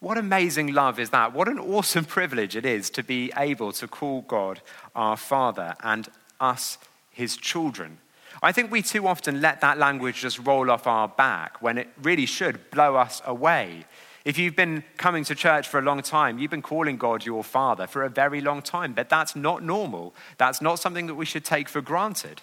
What 0.00 0.18
amazing 0.18 0.72
love 0.72 0.98
is 0.98 1.10
that? 1.10 1.32
What 1.32 1.48
an 1.48 1.58
awesome 1.58 2.04
privilege 2.16 2.56
it 2.56 2.64
is 2.66 2.90
to 2.90 3.02
be 3.02 3.32
able 3.36 3.72
to 3.72 3.88
call 3.88 4.22
God 4.22 4.60
our 4.94 5.16
Father 5.16 5.74
and 5.82 6.08
us 6.40 6.78
his 7.10 7.36
children. 7.36 7.98
I 8.42 8.52
think 8.52 8.70
we 8.70 8.82
too 8.82 9.06
often 9.06 9.40
let 9.40 9.60
that 9.60 9.78
language 9.78 10.20
just 10.20 10.38
roll 10.40 10.70
off 10.70 10.86
our 10.86 11.08
back 11.08 11.62
when 11.62 11.78
it 11.78 11.88
really 12.02 12.26
should 12.26 12.70
blow 12.70 12.96
us 12.96 13.22
away. 13.24 13.86
If 14.24 14.38
you've 14.38 14.56
been 14.56 14.84
coming 14.96 15.24
to 15.24 15.34
church 15.34 15.68
for 15.68 15.78
a 15.78 15.82
long 15.82 16.02
time, 16.02 16.38
you've 16.38 16.50
been 16.50 16.62
calling 16.62 16.96
God 16.96 17.24
your 17.24 17.44
Father 17.44 17.86
for 17.86 18.02
a 18.02 18.08
very 18.08 18.40
long 18.40 18.62
time, 18.62 18.94
but 18.94 19.08
that's 19.08 19.36
not 19.36 19.62
normal. 19.62 20.14
That's 20.38 20.62
not 20.62 20.78
something 20.78 21.06
that 21.06 21.14
we 21.14 21.26
should 21.26 21.44
take 21.44 21.68
for 21.68 21.80
granted. 21.80 22.40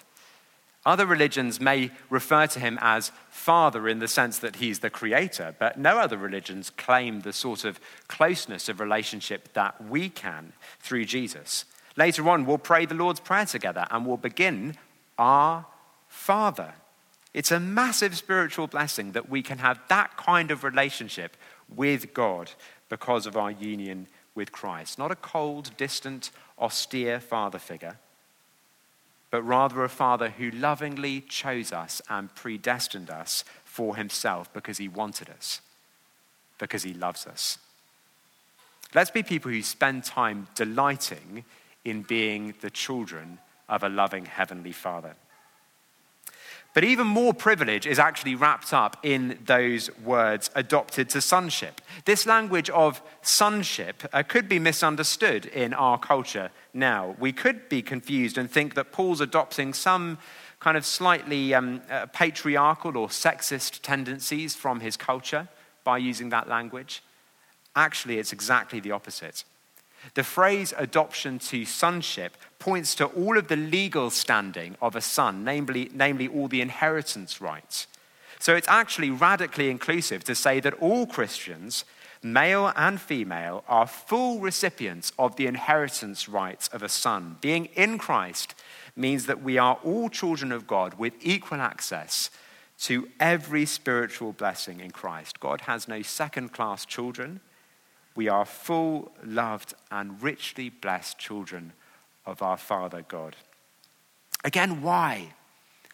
Other 0.84 1.06
religions 1.06 1.60
may 1.60 1.92
refer 2.10 2.46
to 2.48 2.58
him 2.58 2.76
as 2.80 3.12
Father 3.30 3.88
in 3.88 4.00
the 4.00 4.08
sense 4.08 4.38
that 4.40 4.56
he's 4.56 4.80
the 4.80 4.90
creator, 4.90 5.54
but 5.58 5.78
no 5.78 5.98
other 5.98 6.16
religions 6.16 6.70
claim 6.70 7.20
the 7.20 7.32
sort 7.32 7.64
of 7.64 7.78
closeness 8.08 8.68
of 8.68 8.80
relationship 8.80 9.52
that 9.52 9.84
we 9.84 10.08
can 10.08 10.52
through 10.80 11.04
Jesus. 11.04 11.64
Later 11.96 12.28
on, 12.28 12.46
we'll 12.46 12.58
pray 12.58 12.84
the 12.84 12.94
Lord's 12.94 13.20
Prayer 13.20 13.46
together 13.46 13.86
and 13.90 14.04
we'll 14.04 14.16
begin 14.16 14.76
Our 15.18 15.66
Father. 16.08 16.74
It's 17.32 17.52
a 17.52 17.60
massive 17.60 18.16
spiritual 18.16 18.66
blessing 18.66 19.12
that 19.12 19.28
we 19.28 19.40
can 19.42 19.58
have 19.58 19.80
that 19.88 20.16
kind 20.16 20.50
of 20.50 20.64
relationship 20.64 21.36
with 21.68 22.12
God 22.12 22.50
because 22.88 23.26
of 23.26 23.36
our 23.36 23.50
union 23.50 24.08
with 24.34 24.52
Christ. 24.52 24.98
Not 24.98 25.12
a 25.12 25.16
cold, 25.16 25.70
distant, 25.76 26.30
austere 26.58 27.20
father 27.20 27.58
figure 27.58 27.98
but 29.32 29.42
rather 29.42 29.82
a 29.82 29.88
Father 29.88 30.28
who 30.28 30.50
lovingly 30.50 31.22
chose 31.22 31.72
us 31.72 32.02
and 32.10 32.32
predestined 32.34 33.08
us 33.08 33.44
for 33.64 33.96
himself 33.96 34.52
because 34.52 34.76
he 34.76 34.88
wanted 34.88 35.30
us, 35.30 35.62
because 36.58 36.82
he 36.82 36.92
loves 36.92 37.26
us. 37.26 37.56
Let's 38.94 39.10
be 39.10 39.22
people 39.22 39.50
who 39.50 39.62
spend 39.62 40.04
time 40.04 40.48
delighting 40.54 41.44
in 41.82 42.02
being 42.02 42.54
the 42.60 42.68
children 42.68 43.38
of 43.70 43.82
a 43.82 43.88
loving 43.88 44.26
Heavenly 44.26 44.72
Father. 44.72 45.14
But 46.74 46.84
even 46.84 47.06
more 47.06 47.34
privilege 47.34 47.86
is 47.86 47.98
actually 47.98 48.34
wrapped 48.34 48.72
up 48.72 48.96
in 49.02 49.38
those 49.44 49.90
words 49.98 50.50
adopted 50.54 51.10
to 51.10 51.20
sonship. 51.20 51.82
This 52.06 52.24
language 52.24 52.70
of 52.70 53.02
sonship 53.20 54.02
uh, 54.12 54.22
could 54.22 54.48
be 54.48 54.58
misunderstood 54.58 55.46
in 55.46 55.74
our 55.74 55.98
culture 55.98 56.50
now. 56.72 57.14
We 57.18 57.32
could 57.32 57.68
be 57.68 57.82
confused 57.82 58.38
and 58.38 58.50
think 58.50 58.74
that 58.74 58.90
Paul's 58.90 59.20
adopting 59.20 59.74
some 59.74 60.16
kind 60.60 60.78
of 60.78 60.86
slightly 60.86 61.52
um, 61.52 61.82
uh, 61.90 62.06
patriarchal 62.06 62.96
or 62.96 63.08
sexist 63.08 63.80
tendencies 63.82 64.54
from 64.54 64.80
his 64.80 64.96
culture 64.96 65.48
by 65.84 65.98
using 65.98 66.30
that 66.30 66.48
language. 66.48 67.02
Actually, 67.76 68.18
it's 68.18 68.32
exactly 68.32 68.80
the 68.80 68.92
opposite. 68.92 69.44
The 70.14 70.24
phrase 70.24 70.74
adoption 70.76 71.38
to 71.40 71.64
sonship 71.64 72.36
points 72.58 72.94
to 72.96 73.06
all 73.06 73.38
of 73.38 73.48
the 73.48 73.56
legal 73.56 74.10
standing 74.10 74.76
of 74.80 74.96
a 74.96 75.00
son, 75.00 75.44
namely, 75.44 75.90
namely 75.92 76.28
all 76.28 76.48
the 76.48 76.60
inheritance 76.60 77.40
rights. 77.40 77.86
So 78.38 78.54
it's 78.54 78.68
actually 78.68 79.10
radically 79.10 79.70
inclusive 79.70 80.24
to 80.24 80.34
say 80.34 80.58
that 80.60 80.74
all 80.74 81.06
Christians, 81.06 81.84
male 82.22 82.72
and 82.74 83.00
female, 83.00 83.62
are 83.68 83.86
full 83.86 84.40
recipients 84.40 85.12
of 85.18 85.36
the 85.36 85.46
inheritance 85.46 86.28
rights 86.28 86.68
of 86.68 86.82
a 86.82 86.88
son. 86.88 87.36
Being 87.40 87.66
in 87.76 87.98
Christ 87.98 88.54
means 88.96 89.26
that 89.26 89.42
we 89.42 89.58
are 89.58 89.78
all 89.84 90.08
children 90.08 90.52
of 90.52 90.66
God 90.66 90.94
with 90.94 91.14
equal 91.20 91.60
access 91.60 92.30
to 92.80 93.08
every 93.20 93.64
spiritual 93.64 94.32
blessing 94.32 94.80
in 94.80 94.90
Christ. 94.90 95.38
God 95.38 95.62
has 95.62 95.86
no 95.86 96.02
second 96.02 96.52
class 96.52 96.84
children. 96.84 97.40
We 98.14 98.28
are 98.28 98.44
full, 98.44 99.12
loved, 99.24 99.74
and 99.90 100.22
richly 100.22 100.68
blessed 100.68 101.18
children 101.18 101.72
of 102.26 102.42
our 102.42 102.56
Father 102.56 103.04
God. 103.06 103.36
Again, 104.44 104.82
why? 104.82 105.34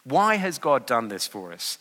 Why 0.03 0.35
has 0.35 0.57
God 0.57 0.85
done 0.85 1.07
this 1.07 1.27
for 1.27 1.51
us? 1.53 1.77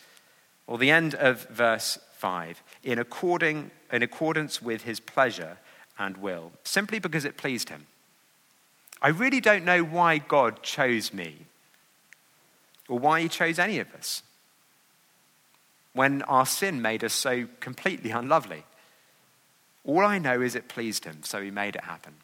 Well, 0.66 0.76
the 0.76 0.90
end 0.90 1.14
of 1.14 1.48
verse 1.48 1.98
5 2.18 2.62
in, 2.82 2.98
according, 2.98 3.70
in 3.92 4.02
accordance 4.02 4.60
with 4.60 4.82
his 4.82 5.00
pleasure 5.00 5.58
and 5.98 6.16
will, 6.18 6.52
simply 6.62 6.98
because 6.98 7.24
it 7.24 7.36
pleased 7.36 7.70
him. 7.70 7.86
I 9.00 9.08
really 9.08 9.40
don't 9.40 9.64
know 9.64 9.82
why 9.82 10.18
God 10.18 10.62
chose 10.62 11.12
me 11.12 11.46
or 12.88 12.98
why 12.98 13.22
he 13.22 13.28
chose 13.28 13.58
any 13.58 13.78
of 13.78 13.92
us 13.94 14.22
when 15.92 16.22
our 16.22 16.46
sin 16.46 16.82
made 16.82 17.02
us 17.02 17.12
so 17.12 17.46
completely 17.60 18.10
unlovely. 18.10 18.64
All 19.84 20.04
I 20.04 20.18
know 20.18 20.40
is 20.40 20.54
it 20.54 20.68
pleased 20.68 21.04
him, 21.04 21.22
so 21.22 21.40
he 21.42 21.50
made 21.50 21.76
it 21.76 21.84
happen. 21.84 22.14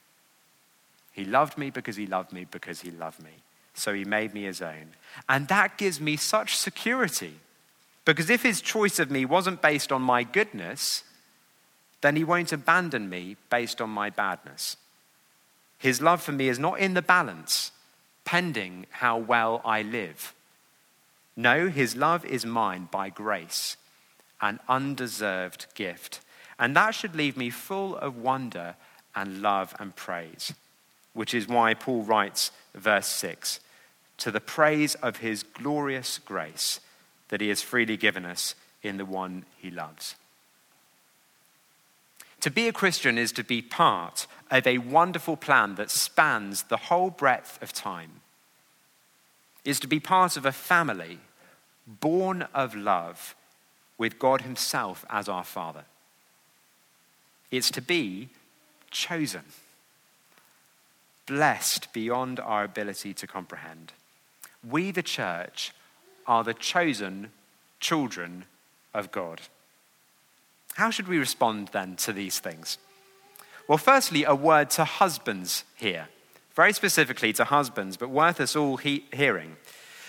He 1.13 1.25
loved 1.25 1.57
me 1.57 1.71
because 1.71 1.97
he 1.97 2.07
loved 2.07 2.33
me 2.33 2.47
because 2.51 2.81
he 2.81 2.91
loved 2.91 3.23
me. 3.23 3.31
So 3.75 3.93
he 3.95 4.05
made 4.05 4.35
me 4.35 4.45
his 4.45 4.61
own. 4.61 4.95
And 5.29 5.49
that 5.49 5.79
gives 5.79 6.01
me 6.01 6.17
such 6.17 6.57
security. 6.57 7.35
Because 8.05 8.31
if 8.31 8.43
his 8.43 8.61
choice 8.61 8.99
of 8.99 9.11
me 9.11 9.25
wasn't 9.25 9.63
based 9.63 9.91
on 9.93 10.03
my 10.03 10.25
goodness, 10.25 11.05
then 12.01 12.17
he 12.17 12.25
won't 12.25 12.53
abandon 12.53 13.09
me 13.09 13.37
based 13.51 13.81
on 13.81 13.91
my 13.91 14.11
badness. 14.11 14.77
His 15.79 16.03
love 16.03 16.23
for 16.23 16.33
me 16.33 16.49
is 16.49 16.59
not 16.59 16.79
in 16.79 16.95
the 16.95 17.03
balance, 17.03 17.73
pending 18.25 18.87
how 18.91 19.19
well 19.19 19.61
I 19.65 19.83
live. 19.83 20.35
No, 21.37 21.69
his 21.69 21.97
love 21.97 22.25
is 22.25 22.45
mine 22.45 22.89
by 22.91 23.09
grace, 23.09 23.77
an 24.41 24.61
undeserved 24.69 25.67
gift. 25.75 26.21
And 26.59 26.77
that 26.77 26.95
should 26.95 27.17
leave 27.17 27.37
me 27.37 27.51
full 27.51 27.97
of 27.97 28.17
wonder 28.17 28.77
and 29.15 29.43
love 29.43 29.75
and 29.79 29.95
praise, 29.95 30.55
which 31.13 31.35
is 31.35 31.49
why 31.49 31.75
Paul 31.75 32.03
writes, 32.03 32.51
verse 32.75 33.09
6 33.09 33.61
to 34.19 34.31
the 34.31 34.41
praise 34.41 34.95
of 34.97 35.19
his 35.19 35.43
glorious 35.43 36.19
grace 36.19 36.81
that 37.29 37.41
he 37.41 37.49
has 37.49 37.63
freely 37.63 37.97
given 37.97 38.25
us 38.25 38.55
in 38.83 38.97
the 38.97 39.05
one 39.05 39.45
he 39.59 39.71
loves. 39.71 40.15
To 42.41 42.51
be 42.51 42.69
a 42.69 42.73
Christian 42.73 43.17
is 43.17 43.33
to 43.33 43.45
be 43.45 43.63
part 43.63 44.27
of 44.51 44.67
a 44.67 44.79
wonderful 44.79 45.37
plan 45.37 45.77
that 45.77 45.91
spans 45.91 46.65
the 46.65 46.77
whole 46.77 47.11
breadth 47.11 47.61
of 47.63 47.73
time, 47.73 48.21
is 49.65 49.81
to 49.81 49.87
be 49.87 49.99
part 49.99 50.37
of 50.37 50.45
a 50.45 50.53
family 50.53 51.19
born 51.87 52.43
of 52.55 52.75
love 52.75 53.35
with 53.97 54.19
God 54.19 54.43
Himself 54.43 55.05
as 55.09 55.29
our 55.29 55.45
Father. 55.45 55.85
It's 57.51 57.71
to 57.73 57.83
be 57.83 58.29
chosen, 58.91 59.43
blessed 61.27 61.93
beyond 61.93 62.41
our 62.41 62.65
ability 62.65 63.15
to 63.15 63.27
comprehend. 63.27 63.93
We, 64.69 64.91
the 64.91 65.03
church, 65.03 65.73
are 66.27 66.45
the 66.45 66.55
chosen 66.55 67.31
children 67.81 68.45
of 68.95 69.13
God. 69.13 69.43
How 70.75 70.91
should 70.91 71.09
we 71.09 71.19
respond 71.19 71.69
then 71.69 71.97
to 71.97 72.13
these 72.13 72.39
things? 72.39 72.79
Well, 73.69 73.79
firstly, 73.79 74.25
a 74.25 74.35
word 74.35 74.71
to 74.71 74.85
husbands 74.85 75.65
here, 75.77 76.09
very 76.55 76.73
specifically 76.73 77.33
to 77.35 77.45
husbands, 77.45 77.97
but 77.97 78.11
worth 78.11 78.41
us 78.41 78.57
all 78.57 78.77
he- 78.77 79.07
hearing. 79.13 79.57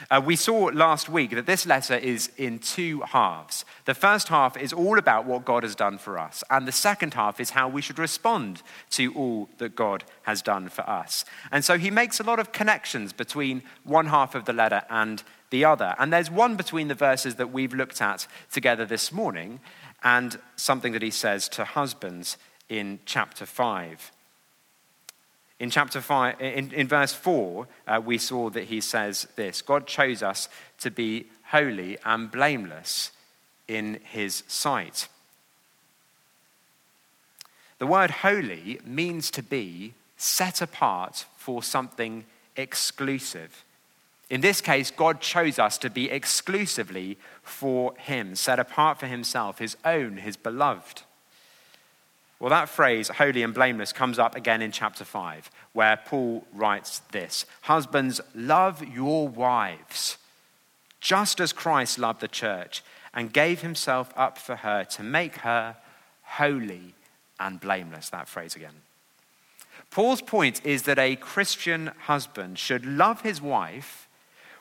Uh, 0.09 0.21
we 0.23 0.35
saw 0.35 0.69
last 0.73 1.09
week 1.09 1.31
that 1.31 1.45
this 1.45 1.65
letter 1.65 1.95
is 1.95 2.29
in 2.37 2.59
two 2.59 3.01
halves. 3.01 3.65
The 3.85 3.93
first 3.93 4.27
half 4.27 4.57
is 4.57 4.73
all 4.73 4.97
about 4.97 5.25
what 5.25 5.45
God 5.45 5.63
has 5.63 5.75
done 5.75 5.97
for 5.97 6.17
us, 6.17 6.43
and 6.49 6.67
the 6.67 6.71
second 6.71 7.13
half 7.13 7.39
is 7.39 7.51
how 7.51 7.67
we 7.67 7.81
should 7.81 7.99
respond 7.99 8.61
to 8.91 9.13
all 9.13 9.49
that 9.57 9.75
God 9.75 10.03
has 10.23 10.41
done 10.41 10.69
for 10.69 10.87
us. 10.89 11.25
And 11.51 11.63
so 11.63 11.77
he 11.77 11.91
makes 11.91 12.19
a 12.19 12.23
lot 12.23 12.39
of 12.39 12.51
connections 12.51 13.13
between 13.13 13.63
one 13.83 14.07
half 14.07 14.35
of 14.35 14.45
the 14.45 14.53
letter 14.53 14.83
and 14.89 15.23
the 15.49 15.65
other. 15.65 15.95
And 15.97 16.11
there's 16.11 16.31
one 16.31 16.55
between 16.55 16.87
the 16.87 16.95
verses 16.95 17.35
that 17.35 17.51
we've 17.51 17.73
looked 17.73 18.01
at 18.01 18.27
together 18.51 18.85
this 18.85 19.11
morning, 19.11 19.59
and 20.03 20.39
something 20.55 20.93
that 20.93 21.01
he 21.01 21.11
says 21.11 21.49
to 21.49 21.65
husbands 21.65 22.37
in 22.69 22.99
chapter 23.05 23.45
5. 23.45 24.11
In 25.59 25.69
chapter 25.69 26.01
5, 26.01 26.41
in, 26.41 26.73
in 26.73 26.87
verse 26.87 27.13
4, 27.13 27.67
uh, 27.87 28.01
we 28.03 28.17
saw 28.17 28.49
that 28.49 28.65
he 28.65 28.81
says 28.81 29.27
this 29.35 29.61
God 29.61 29.87
chose 29.87 30.21
us 30.21 30.49
to 30.79 30.91
be 30.91 31.27
holy 31.51 31.97
and 32.03 32.31
blameless 32.31 33.11
in 33.67 33.99
his 34.03 34.43
sight. 34.47 35.07
The 37.77 37.87
word 37.87 38.11
holy 38.11 38.79
means 38.85 39.29
to 39.31 39.43
be 39.43 39.93
set 40.17 40.61
apart 40.61 41.25
for 41.37 41.61
something 41.61 42.25
exclusive. 42.55 43.63
In 44.29 44.41
this 44.41 44.61
case, 44.61 44.91
God 44.91 45.21
chose 45.21 45.59
us 45.59 45.77
to 45.79 45.89
be 45.89 46.09
exclusively 46.09 47.17
for 47.43 47.93
Him, 47.97 48.35
set 48.35 48.59
apart 48.59 48.99
for 48.99 49.07
Himself, 49.07 49.59
His 49.59 49.77
own, 49.85 50.17
His 50.17 50.35
beloved. 50.37 51.03
Well, 52.45 52.51
that 52.51 52.69
phrase, 52.69 53.07
holy 53.07 53.41
and 53.41 53.55
blameless, 53.55 53.91
comes 53.91 54.19
up 54.19 54.35
again 54.35 54.61
in 54.61 54.71
chapter 54.71 55.03
5, 55.03 55.49
where 55.73 55.97
Paul 56.05 56.45
writes 56.53 57.01
this 57.11 57.47
Husbands, 57.61 58.21
love 58.35 58.87
your 58.87 59.27
wives, 59.27 60.17
just 61.01 61.39
as 61.39 61.51
Christ 61.51 61.97
loved 61.97 62.21
the 62.21 62.27
church 62.27 62.83
and 63.15 63.33
gave 63.33 63.61
himself 63.61 64.13
up 64.15 64.37
for 64.37 64.57
her 64.57 64.83
to 64.83 65.01
make 65.01 65.37
her 65.37 65.75
holy 66.21 66.93
and 67.39 67.59
blameless. 67.59 68.11
That 68.11 68.27
phrase 68.27 68.55
again. 68.55 68.83
Paul's 69.89 70.21
point 70.21 70.63
is 70.63 70.83
that 70.83 70.99
a 70.99 71.15
Christian 71.15 71.93
husband 72.01 72.59
should 72.59 72.85
love 72.85 73.21
his 73.21 73.41
wife 73.41 74.07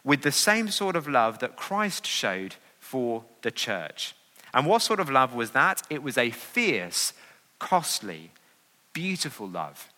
with 0.03 0.23
the 0.23 0.33
same 0.33 0.69
sort 0.69 0.97
of 0.97 1.07
love 1.07 1.41
that 1.41 1.57
Christ 1.57 2.07
showed 2.07 2.55
for 2.81 3.25
the 3.43 3.51
church. 3.51 4.15
And 4.55 4.65
what 4.67 4.81
sort 4.81 5.01
of 5.01 5.11
love 5.11 5.35
was 5.35 5.51
that? 5.51 5.83
It 5.91 6.03
was 6.03 6.17
a 6.17 6.31
fierce, 6.31 7.13
costly, 7.59 8.31
beautiful 8.93 9.49
love. 9.49 9.89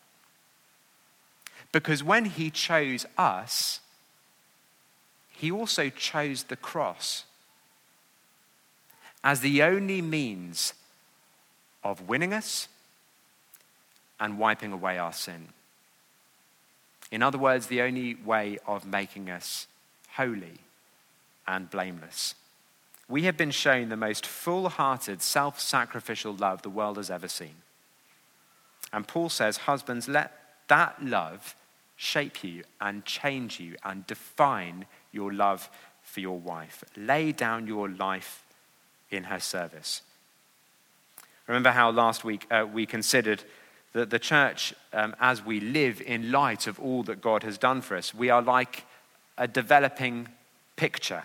Because 1.72 2.02
when 2.02 2.24
he 2.26 2.50
chose 2.50 3.04
us, 3.18 3.80
he 5.30 5.50
also 5.50 5.90
chose 5.90 6.44
the 6.44 6.56
cross 6.56 7.24
as 9.22 9.40
the 9.40 9.62
only 9.62 10.00
means 10.00 10.72
of 11.84 12.08
winning 12.08 12.32
us 12.32 12.68
and 14.18 14.38
wiping 14.38 14.72
away 14.72 14.98
our 14.98 15.12
sin. 15.12 15.48
In 17.10 17.22
other 17.22 17.38
words, 17.38 17.66
the 17.66 17.82
only 17.82 18.14
way 18.14 18.58
of 18.66 18.86
making 18.86 19.30
us 19.30 19.66
holy 20.12 20.60
and 21.46 21.70
blameless. 21.70 22.34
We 23.08 23.22
have 23.22 23.36
been 23.36 23.52
shown 23.52 23.88
the 23.88 23.96
most 23.96 24.26
full 24.26 24.68
hearted, 24.68 25.22
self 25.22 25.60
sacrificial 25.60 26.34
love 26.34 26.62
the 26.62 26.70
world 26.70 26.96
has 26.96 27.10
ever 27.10 27.28
seen. 27.28 27.54
And 28.92 29.06
Paul 29.06 29.28
says, 29.28 29.58
Husbands, 29.58 30.08
let 30.08 30.32
that 30.68 31.04
love 31.04 31.54
shape 31.96 32.42
you 32.44 32.64
and 32.80 33.04
change 33.04 33.58
you 33.58 33.76
and 33.84 34.06
define 34.06 34.86
your 35.12 35.32
love 35.32 35.70
for 36.02 36.20
your 36.20 36.38
wife. 36.38 36.84
Lay 36.96 37.32
down 37.32 37.66
your 37.66 37.88
life 37.88 38.44
in 39.10 39.24
her 39.24 39.40
service. 39.40 40.02
Remember 41.46 41.70
how 41.70 41.90
last 41.90 42.24
week 42.24 42.46
uh, 42.50 42.66
we 42.70 42.86
considered 42.86 43.44
that 43.92 44.10
the 44.10 44.18
church, 44.18 44.74
um, 44.92 45.14
as 45.20 45.44
we 45.44 45.60
live 45.60 46.00
in 46.02 46.30
light 46.30 46.66
of 46.66 46.78
all 46.80 47.02
that 47.04 47.22
God 47.22 47.42
has 47.44 47.56
done 47.56 47.80
for 47.80 47.96
us, 47.96 48.12
we 48.12 48.30
are 48.30 48.42
like 48.42 48.84
a 49.38 49.48
developing 49.48 50.28
picture, 50.76 51.24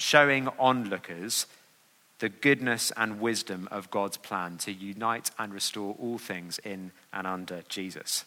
showing 0.00 0.48
onlookers 0.58 1.46
the 2.20 2.28
goodness 2.28 2.90
and 2.96 3.20
wisdom 3.20 3.68
of 3.70 3.90
God's 3.90 4.16
plan 4.16 4.56
to 4.58 4.72
unite 4.72 5.30
and 5.38 5.52
restore 5.52 5.94
all 5.98 6.18
things 6.18 6.58
in 6.58 6.92
and 7.12 7.26
under 7.26 7.62
Jesus. 7.68 8.24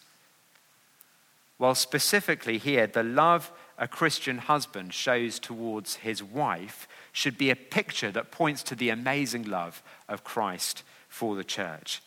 While 1.58 1.74
specifically 1.74 2.58
here, 2.58 2.86
the 2.86 3.02
love 3.02 3.52
a 3.76 3.88
Christian 3.88 4.38
husband 4.38 4.94
shows 4.94 5.38
towards 5.38 5.96
his 5.96 6.22
wife 6.22 6.86
should 7.12 7.36
be 7.36 7.50
a 7.50 7.56
picture 7.56 8.10
that 8.12 8.30
points 8.30 8.62
to 8.64 8.76
the 8.76 8.90
amazing 8.90 9.44
love 9.44 9.82
of 10.08 10.24
Christ 10.24 10.84
for 11.08 11.34
the 11.34 11.44
church. 11.44 12.02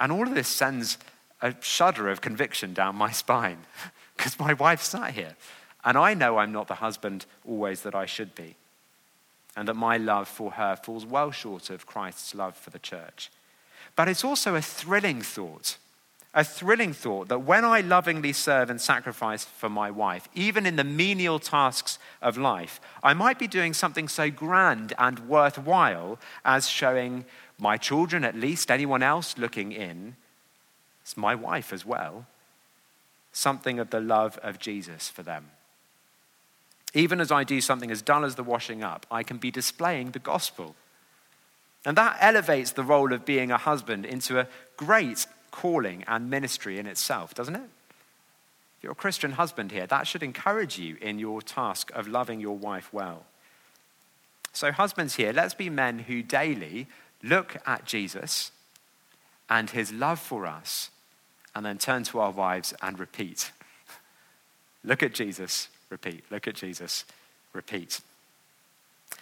And 0.00 0.10
all 0.10 0.26
of 0.26 0.34
this 0.34 0.48
sends 0.48 0.98
a 1.40 1.54
shudder 1.60 2.08
of 2.08 2.20
conviction 2.20 2.74
down 2.74 2.96
my 2.96 3.12
spine 3.12 3.58
because 4.16 4.38
my 4.38 4.52
wife 4.52 4.82
sat 4.82 5.14
here. 5.14 5.36
And 5.84 5.98
I 5.98 6.14
know 6.14 6.38
I'm 6.38 6.52
not 6.52 6.68
the 6.68 6.76
husband 6.76 7.26
always 7.46 7.82
that 7.82 7.94
I 7.94 8.06
should 8.06 8.34
be. 8.34 8.56
And 9.56 9.68
that 9.68 9.74
my 9.74 9.96
love 9.96 10.28
for 10.28 10.52
her 10.52 10.76
falls 10.76 11.04
well 11.04 11.30
short 11.30 11.70
of 11.70 11.86
Christ's 11.86 12.34
love 12.34 12.56
for 12.56 12.70
the 12.70 12.78
church. 12.78 13.30
But 13.96 14.08
it's 14.08 14.24
also 14.24 14.54
a 14.54 14.62
thrilling 14.62 15.20
thought 15.20 15.76
a 16.34 16.44
thrilling 16.44 16.94
thought 16.94 17.28
that 17.28 17.40
when 17.40 17.64
I 17.64 17.82
lovingly 17.82 18.32
serve 18.32 18.70
and 18.70 18.80
sacrifice 18.80 19.44
for 19.44 19.68
my 19.68 19.90
wife, 19.90 20.28
even 20.34 20.64
in 20.64 20.76
the 20.76 20.84
menial 20.84 21.38
tasks 21.38 21.98
of 22.22 22.38
life, 22.38 22.80
I 23.02 23.12
might 23.12 23.38
be 23.38 23.46
doing 23.46 23.74
something 23.74 24.08
so 24.08 24.30
grand 24.30 24.94
and 24.98 25.28
worthwhile 25.28 26.18
as 26.44 26.68
showing 26.68 27.26
my 27.58 27.76
children, 27.76 28.24
at 28.24 28.34
least 28.34 28.70
anyone 28.70 29.02
else 29.02 29.36
looking 29.36 29.72
in, 29.72 30.16
it's 31.02 31.16
my 31.16 31.34
wife 31.34 31.72
as 31.72 31.84
well, 31.84 32.26
something 33.32 33.78
of 33.78 33.90
the 33.90 34.00
love 34.00 34.38
of 34.38 34.58
Jesus 34.58 35.10
for 35.10 35.22
them. 35.22 35.50
Even 36.94 37.20
as 37.20 37.32
I 37.32 37.44
do 37.44 37.60
something 37.60 37.90
as 37.90 38.02
dull 38.02 38.24
as 38.24 38.34
the 38.34 38.42
washing 38.42 38.82
up, 38.82 39.06
I 39.10 39.22
can 39.22 39.38
be 39.38 39.50
displaying 39.50 40.10
the 40.10 40.18
gospel. 40.18 40.74
And 41.84 41.96
that 41.96 42.18
elevates 42.20 42.72
the 42.72 42.84
role 42.84 43.12
of 43.12 43.24
being 43.24 43.50
a 43.50 43.56
husband 43.56 44.04
into 44.04 44.38
a 44.38 44.46
great 44.76 45.26
calling 45.50 46.04
and 46.06 46.30
ministry 46.30 46.78
in 46.78 46.86
itself, 46.86 47.34
doesn't 47.34 47.56
it? 47.56 47.70
If 48.78 48.84
you're 48.84 48.92
a 48.92 48.96
Christian 48.96 49.32
husband 49.32 49.72
here, 49.72 49.86
that 49.86 50.06
should 50.06 50.22
encourage 50.22 50.78
you 50.78 50.96
in 51.00 51.18
your 51.18 51.40
task 51.40 51.90
of 51.94 52.08
loving 52.08 52.40
your 52.40 52.56
wife 52.56 52.92
well. 52.92 53.24
So, 54.52 54.70
husbands 54.70 55.16
here, 55.16 55.32
let's 55.32 55.54
be 55.54 55.70
men 55.70 56.00
who 56.00 56.22
daily 56.22 56.86
look 57.22 57.56
at 57.66 57.86
Jesus 57.86 58.52
and 59.48 59.70
his 59.70 59.92
love 59.92 60.18
for 60.18 60.46
us 60.46 60.90
and 61.54 61.64
then 61.64 61.78
turn 61.78 62.04
to 62.04 62.20
our 62.20 62.30
wives 62.30 62.74
and 62.82 62.98
repeat. 62.98 63.52
look 64.84 65.02
at 65.02 65.14
Jesus, 65.14 65.68
repeat. 65.92 66.24
Look 66.30 66.48
at 66.48 66.56
Jesus, 66.56 67.04
repeat. 67.52 68.00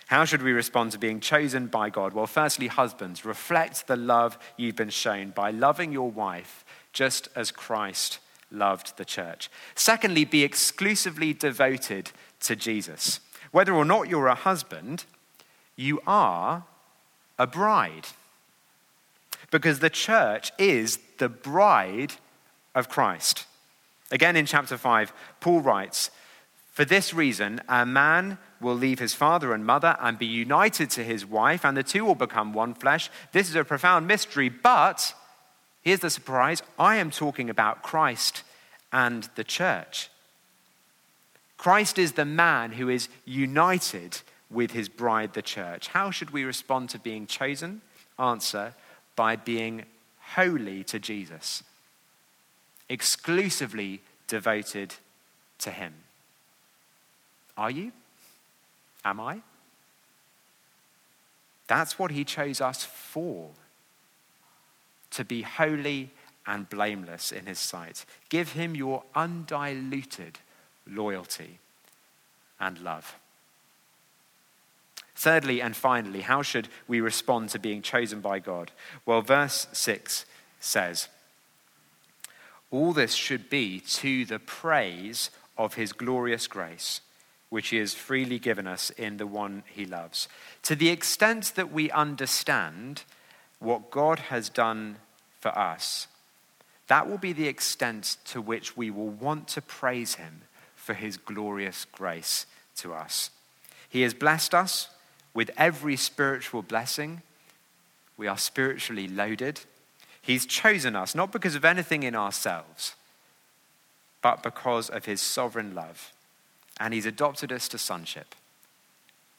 How 0.07 0.25
should 0.25 0.43
we 0.43 0.53
respond 0.53 0.93
to 0.93 0.99
being 0.99 1.21
chosen 1.21 1.67
by 1.67 1.91
God? 1.91 2.15
Well, 2.15 2.27
firstly, 2.27 2.69
husbands, 2.69 3.25
reflect 3.25 3.87
the 3.87 3.97
love 3.97 4.39
you've 4.57 4.77
been 4.77 4.89
shown 4.89 5.31
by 5.31 5.51
loving 5.51 5.93
your 5.93 6.11
wife 6.11 6.65
just 6.93 7.29
as 7.37 7.53
Christ 7.53 8.19
loved 8.51 8.97
the 8.97 9.05
church. 9.05 9.51
Secondly, 9.75 10.25
be 10.25 10.43
exclusively 10.43 11.33
devoted 11.33 12.11
to 12.41 12.57
Jesus. 12.57 13.21
Whether 13.53 13.75
or 13.75 13.85
not 13.85 14.09
you're 14.09 14.29
a 14.29 14.35
husband, 14.35 15.05
you 15.77 16.01
are 16.07 16.65
a 17.39 17.47
bride. 17.47 18.07
Because 19.51 19.81
the 19.81 19.91
church 19.91 20.53
is 20.59 20.99
the 21.19 21.29
bride 21.29 22.15
of 22.75 22.89
Christ. 22.89 23.47
Again, 24.11 24.37
in 24.37 24.47
chapter 24.47 24.77
5, 24.77 25.13
Paul 25.41 25.61
writes, 25.61 26.11
For 26.71 26.85
this 26.85 27.13
reason, 27.13 27.61
a 27.69 27.85
man 27.85 28.39
will 28.61 28.75
leave 28.75 29.01
his 29.01 29.15
father 29.15 29.53
and 29.53 29.67
mother 29.67 29.97
and 30.01 30.19
be 30.19 30.27
united 30.27 30.91
to 30.91 31.05
his 31.05 31.27
wife, 31.27 31.65
and 31.65 31.77
the 31.77 31.83
two 31.83 32.05
will 32.05 32.15
become 32.15 32.53
one 32.53 32.75
flesh. 32.75 33.11
This 33.33 33.49
is 33.49 33.57
a 33.57 33.65
profound 33.65 34.07
mystery, 34.07 34.49
but 34.49 35.15
here's 35.83 36.01
the 36.01 36.11
surprise 36.11 36.63
I 36.79 36.97
am 36.97 37.11
talking 37.11 37.51
about 37.51 37.83
Christ 37.83 38.45
and 38.93 39.29
the 39.35 39.45
church. 39.45 40.11
Christ 41.57 41.99
is 41.99 42.13
the 42.13 42.25
man 42.25 42.73
who 42.73 42.89
is 42.89 43.09
united 43.25 44.21
with 44.51 44.71
his 44.71 44.89
bride, 44.89 45.35
the 45.35 45.43
church. 45.43 45.89
How 45.89 46.11
should 46.11 46.31
we 46.31 46.45
respond 46.45 46.91
to 46.91 46.99
being 46.99 47.27
chosen? 47.27 47.83
Answer 48.19 48.75
by 49.17 49.37
being 49.37 49.85
holy 50.35 50.85
to 50.85 50.99
Jesus, 50.99 51.63
exclusively 52.89 54.01
devoted 54.29 54.95
to 55.59 55.71
him. 55.71 55.95
Are 57.61 57.71
you? 57.71 57.93
Am 59.05 59.21
I? 59.21 59.43
That's 61.67 61.99
what 61.99 62.11
he 62.11 62.25
chose 62.25 62.63
us 62.63 62.85
for 62.85 63.51
to 65.11 65.25
be 65.27 65.43
holy 65.43 66.11
and 66.47 66.71
blameless 66.71 67.31
in 67.31 67.45
his 67.45 67.59
sight. 67.59 68.07
Give 68.31 68.53
him 68.53 68.75
your 68.75 69.03
undiluted 69.15 70.39
loyalty 70.87 71.59
and 72.59 72.79
love. 72.79 73.17
Thirdly 75.15 75.61
and 75.61 75.77
finally, 75.77 76.23
how 76.23 76.41
should 76.41 76.69
we 76.89 77.03
respond 77.03 77.51
to 77.51 77.59
being 77.59 77.83
chosen 77.83 78.21
by 78.23 78.39
God? 78.39 78.71
Well, 79.05 79.21
verse 79.21 79.67
6 79.75 80.25
says, 80.61 81.09
All 82.71 82.95
this 82.95 83.13
should 83.13 83.51
be 83.51 83.81
to 83.81 84.25
the 84.25 84.39
praise 84.39 85.29
of 85.59 85.75
his 85.75 85.93
glorious 85.93 86.47
grace 86.47 87.03
which 87.51 87.69
he 87.69 87.77
has 87.77 87.93
freely 87.93 88.39
given 88.39 88.67
us 88.67 88.91
in 88.91 89.19
the 89.19 89.27
one 89.27 89.63
he 89.67 89.85
loves. 89.85 90.29
To 90.63 90.75
the 90.75 90.89
extent 90.89 91.53
that 91.57 91.73
we 91.73 91.91
understand 91.91 93.03
what 93.59 93.91
God 93.91 94.21
has 94.21 94.49
done 94.49 94.97
for 95.41 95.57
us, 95.57 96.07
that 96.87 97.09
will 97.09 97.19
be 97.19 97.33
the 97.33 97.49
extent 97.49 98.17
to 98.27 98.41
which 98.41 98.77
we 98.77 98.91
will 98.91 99.09
want 99.09 99.49
to 99.49 99.61
praise 99.61 100.15
him 100.15 100.43
for 100.75 100.95
his 100.95 101.17
glorious 101.17 101.85
grace 101.93 102.47
to 102.77 102.95
us. 102.95 103.31
He 103.89 104.03
has 104.03 104.15
blessed 104.15 104.55
us 104.55 104.89
with 105.35 105.51
every 105.57 105.97
spiritual 105.97 106.63
blessing. 106.63 107.23
We 108.17 108.27
are 108.27 108.39
spiritually 108.39 109.09
loaded. 109.09 109.61
He's 110.23 110.47
chosen 110.47 110.95
us 110.95 111.15
not 111.15 111.33
because 111.33 111.55
of 111.55 111.65
anything 111.65 112.03
in 112.03 112.15
ourselves, 112.15 112.95
but 114.23 114.43
because 114.43 114.89
of 114.89 115.05
his 115.05 115.21
sovereign 115.21 115.75
love. 115.75 116.13
And 116.81 116.93
he's 116.93 117.07
adopted 117.07 117.53
us 117.53 117.69
to 117.69 117.79
sonship, 117.79 118.35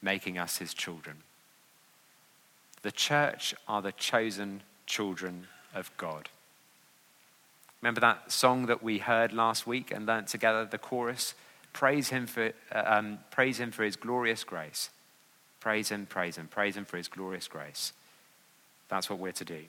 making 0.02 0.38
us 0.38 0.58
his 0.58 0.74
children. 0.74 1.18
The 2.84 2.92
church 2.92 3.54
are 3.68 3.82
the 3.82 3.92
chosen 3.92 4.62
children 4.86 5.48
of 5.74 5.92
God. 5.98 6.30
Remember 7.82 8.02
that 8.02 8.32
song 8.32 8.68
that 8.68 8.84
we 8.84 9.00
heard 9.00 9.34
last 9.34 9.66
week 9.66 9.92
and 9.92 10.06
learnt 10.06 10.28
together, 10.28 10.66
the 10.66 10.78
chorus? 10.78 11.34
Praise 11.74 12.10
him 12.10 12.28
for, 12.28 12.52
uh, 12.72 12.84
um, 12.86 13.20
praise 13.32 13.60
him 13.60 13.72
for 13.72 13.84
his 13.84 13.96
glorious 13.96 14.44
grace. 14.44 14.90
Praise 15.60 15.90
him, 15.90 16.06
praise 16.06 16.38
him, 16.38 16.48
praise 16.48 16.78
him 16.78 16.86
for 16.86 16.98
his 16.98 17.08
glorious 17.08 17.48
grace. 17.48 17.94
That's 18.88 19.10
what 19.10 19.20
we're 19.20 19.32
to 19.34 19.46
do. 19.46 19.64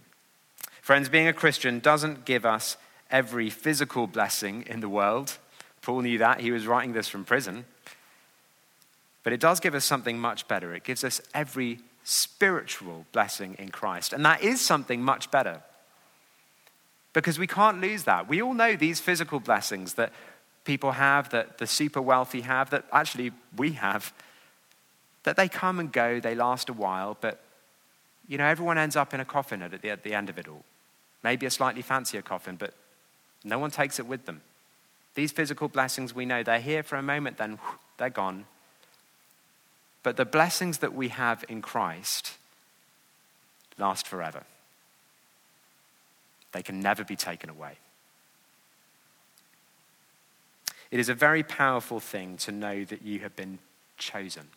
Friends, 0.83 1.09
being 1.09 1.29
a 1.29 1.33
Christian 1.33 1.79
doesn't 1.79 2.25
give 2.25 2.45
us 2.45 2.77
every 3.11 3.49
physical 3.51 4.07
blessing 4.07 4.65
in 4.67 4.81
the 4.81 4.89
world. 4.89 5.39
Paul 5.83 6.03
knew 6.03 6.19
that. 6.19 6.41
He 6.41 6.51
was 6.51 6.67
writing 6.67 6.93
this 6.93 7.09
from 7.09 7.25
prison. 7.25 7.65
But 9.23 9.33
it 9.33 9.41
does 9.41 9.61
give 9.61 9.75
us 9.75 9.85
something 9.85 10.19
much 10.19 10.49
better. 10.49 10.75
It 10.75 10.85
gives 10.85 11.05
us 11.05 11.21
every 11.35 11.79
spiritual 12.05 13.07
blessing 13.13 13.57
in 13.59 13.69
Christ. 13.69 14.13
And 14.13 14.25
that 14.25 14.43
is 14.43 14.61
something 14.61 15.03
much 15.03 15.31
better. 15.31 15.63
Because 17.13 17.39
we 17.39 17.47
can't 17.47 17.81
lose 17.81 18.05
that. 18.05 18.29
We 18.29 18.43
all 18.43 18.55
know 18.55 18.75
these 18.75 19.01
physical 19.01 19.39
blessings 19.39 19.95
that 19.95 20.13
people 20.65 20.93
have, 20.93 21.31
that 21.31 21.59
the 21.59 21.67
super 21.67 22.01
wealthy 22.01 22.41
have, 22.43 22.71
that 22.71 22.85
actually 22.93 23.33
we 23.57 23.73
have, 23.73 24.13
that 25.25 25.37
they 25.37 25.49
come 25.49 25.79
and 25.79 25.93
go, 25.93 26.21
they 26.21 26.35
last 26.35 26.69
a 26.69 26.73
while, 26.73 27.17
but 27.21 27.41
you 28.29 28.39
know, 28.39 28.47
everyone 28.47 28.79
ends 28.79 28.97
up 28.97 29.13
in 29.13 29.21
a 29.21 29.25
coffin 29.25 29.63
at 29.63 29.83
the, 29.83 29.91
at 29.91 30.05
the 30.05 30.15
end 30.15 30.31
of 30.31 30.39
it 30.39 30.49
all. 30.49 30.65
Maybe 31.23 31.47
a 31.47 31.51
slightly 31.51 31.83
fancier 31.83 32.23
coffin, 32.23 32.57
but 32.57 32.75
no 33.45 33.59
one 33.59 33.71
takes 33.71 33.99
it 33.99 34.07
with 34.07 34.27
them. 34.27 34.41
These 35.15 35.33
physical 35.33 35.69
blessings 35.69 36.15
we 36.15 36.25
know, 36.25 36.43
they're 36.43 36.61
here 36.61 36.83
for 36.83 36.97
a 36.97 37.03
moment, 37.03 37.37
then 37.37 37.59
they're 37.99 38.11
gone. 38.11 38.47
But 40.03 40.17
the 40.17 40.25
blessings 40.25 40.79
that 40.79 40.95
we 40.95 41.09
have 41.09 41.45
in 41.49 41.63
Christ 41.63 42.39
last 43.79 44.07
forever. 44.07 44.45
They 46.53 46.63
can 46.63 46.81
never 46.81 47.05
be 47.05 47.17
taken 47.17 47.51
away. 47.51 47.79
It 50.91 51.01
is 51.01 51.09
a 51.09 51.15
very 51.15 51.43
powerful 51.43 52.01
thing 52.01 52.37
to 52.39 52.53
know 52.53 52.85
that 52.85 53.03
you 53.03 53.21
have 53.21 53.35
been 53.35 53.59
chosen. 53.97 54.49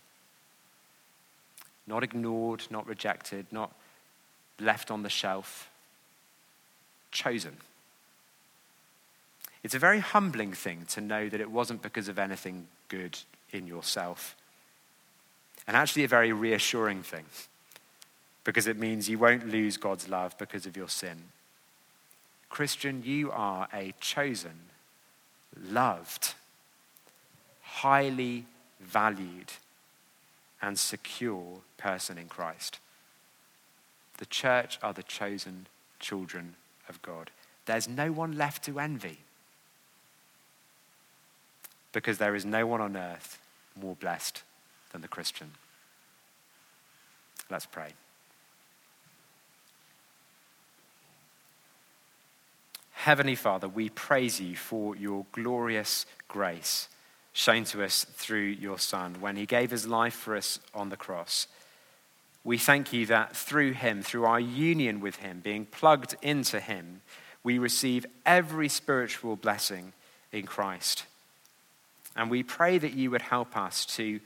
Not 1.87 2.03
ignored, 2.03 2.63
not 2.69 2.87
rejected, 2.87 3.45
not 3.51 3.73
left 4.59 4.91
on 4.91 5.03
the 5.03 5.09
shelf. 5.09 5.69
Chosen. 7.11 7.55
It's 9.65 9.73
a 9.73 9.80
very 9.80 9.97
humbling 9.97 10.54
thing 10.54 10.86
to 10.89 11.01
know 11.01 11.28
that 11.28 11.41
it 11.41 11.49
wasn't 11.49 11.82
because 11.82 12.08
of 12.08 12.19
anything 12.19 12.67
good 12.88 13.17
in 13.51 13.65
yourself. 13.65 14.36
And 15.65 15.75
actually, 15.75 16.04
a 16.04 16.08
very 16.08 16.32
reassuring 16.32 17.01
thing 17.01 17.25
because 18.43 18.67
it 18.67 18.78
means 18.78 19.10
you 19.10 19.17
won't 19.17 19.49
lose 19.49 19.78
God's 19.78 20.08
love 20.08 20.38
because 20.38 20.67
of 20.67 20.78
your 20.78 20.88
sin. 20.88 21.17
Christian, 22.47 23.01
you 23.04 23.32
are 23.32 23.67
a 23.73 23.95
chosen, 23.99 24.69
loved, 25.71 26.36
highly 27.63 28.45
valued, 28.80 29.51
and 30.62 30.78
secure 30.78 31.62
person 31.78 32.19
in 32.19 32.28
Christ. 32.28 32.78
The 34.19 34.28
church 34.28 34.78
are 34.84 34.93
the 34.93 35.01
chosen 35.01 35.65
children 35.99 36.54
of 36.88 37.01
God. 37.01 37.32
There's 37.65 37.89
no 37.89 38.12
one 38.12 38.38
left 38.38 38.63
to 38.65 38.80
envy 38.80 39.21
because 41.95 42.17
there 42.17 42.36
is 42.36 42.45
no 42.45 42.67
one 42.67 42.81
on 42.81 42.97
earth 42.97 43.39
more 43.81 43.95
blessed 43.95 44.43
than 44.91 45.01
the 45.01 45.08
Christian. 45.08 45.51
Let's 47.49 47.65
pray. 47.65 47.93
Heavenly 52.91 53.36
Father, 53.36 53.69
we 53.69 53.89
praise 53.89 54.41
you 54.41 54.55
for 54.55 54.95
your 54.95 55.25
glorious 55.31 56.05
grace 56.27 56.89
shown 57.34 57.63
to 57.65 57.84
us 57.84 58.03
through 58.03 58.39
your 58.39 58.79
Son 58.79 59.15
when 59.19 59.36
he 59.36 59.45
gave 59.45 59.71
his 59.71 59.88
life 59.88 60.13
for 60.13 60.36
us 60.36 60.60
on 60.73 60.89
the 60.89 60.97
cross. 60.97 61.47
We 62.43 62.58
thank 62.58 62.91
you 62.93 63.05
that 63.08 63.36
through 63.36 63.71
him, 63.71 64.01
through 64.01 64.25
our 64.25 64.39
union 64.39 64.99
with 64.99 65.17
him, 65.17 65.39
being 65.43 65.65
plugged 65.65 66.15
into 66.21 66.60
him, 66.60 67.01
we 67.43 67.58
receive 67.58 68.05
every 68.25 68.69
spiritual 68.69 69.36
blessing 69.36 69.93
in 70.31 70.45
Christ. 70.45 71.05
And 72.15 72.30
we 72.30 72.43
pray 72.43 72.78
that 72.78 72.93
you 72.93 73.12
would 73.12 73.21
help 73.21 73.58
us 73.58 73.86
to 73.97 74.19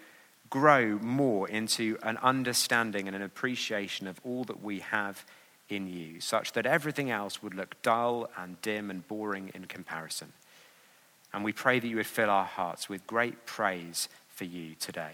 grow 0.49 0.97
more 1.01 1.47
into 1.47 1.97
an 2.03 2.17
understanding 2.17 3.07
and 3.07 3.15
an 3.15 3.21
appreciation 3.21 4.07
of 4.07 4.19
all 4.23 4.43
that 4.45 4.63
we 4.63 4.79
have 4.79 5.23
in 5.69 5.87
you, 5.87 6.19
such 6.19 6.53
that 6.53 6.65
everything 6.65 7.11
else 7.11 7.43
would 7.43 7.53
look 7.53 7.79
dull 7.81 8.29
and 8.37 8.59
dim 8.61 8.89
and 8.89 9.07
boring 9.07 9.51
in 9.53 9.65
comparison. 9.65 10.33
And 11.31 11.43
we 11.43 11.53
pray 11.53 11.79
that 11.79 11.87
you 11.87 11.97
would 11.97 12.07
fill 12.07 12.29
our 12.29 12.45
hearts 12.45 12.89
with 12.89 13.05
great 13.05 13.45
praise 13.45 14.09
for 14.29 14.45
you 14.45 14.73
today, 14.79 15.13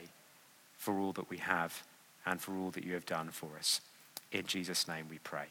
for 0.77 0.97
all 0.97 1.11
that 1.13 1.29
we 1.29 1.37
have 1.37 1.83
and 2.25 2.39
for 2.39 2.55
all 2.55 2.71
that 2.71 2.85
you 2.85 2.93
have 2.93 3.05
done 3.05 3.29
for 3.29 3.49
us. 3.57 3.81
In 4.31 4.45
Jesus' 4.45 4.87
name 4.87 5.07
we 5.09 5.19
pray. 5.19 5.47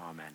Amen. 0.00 0.32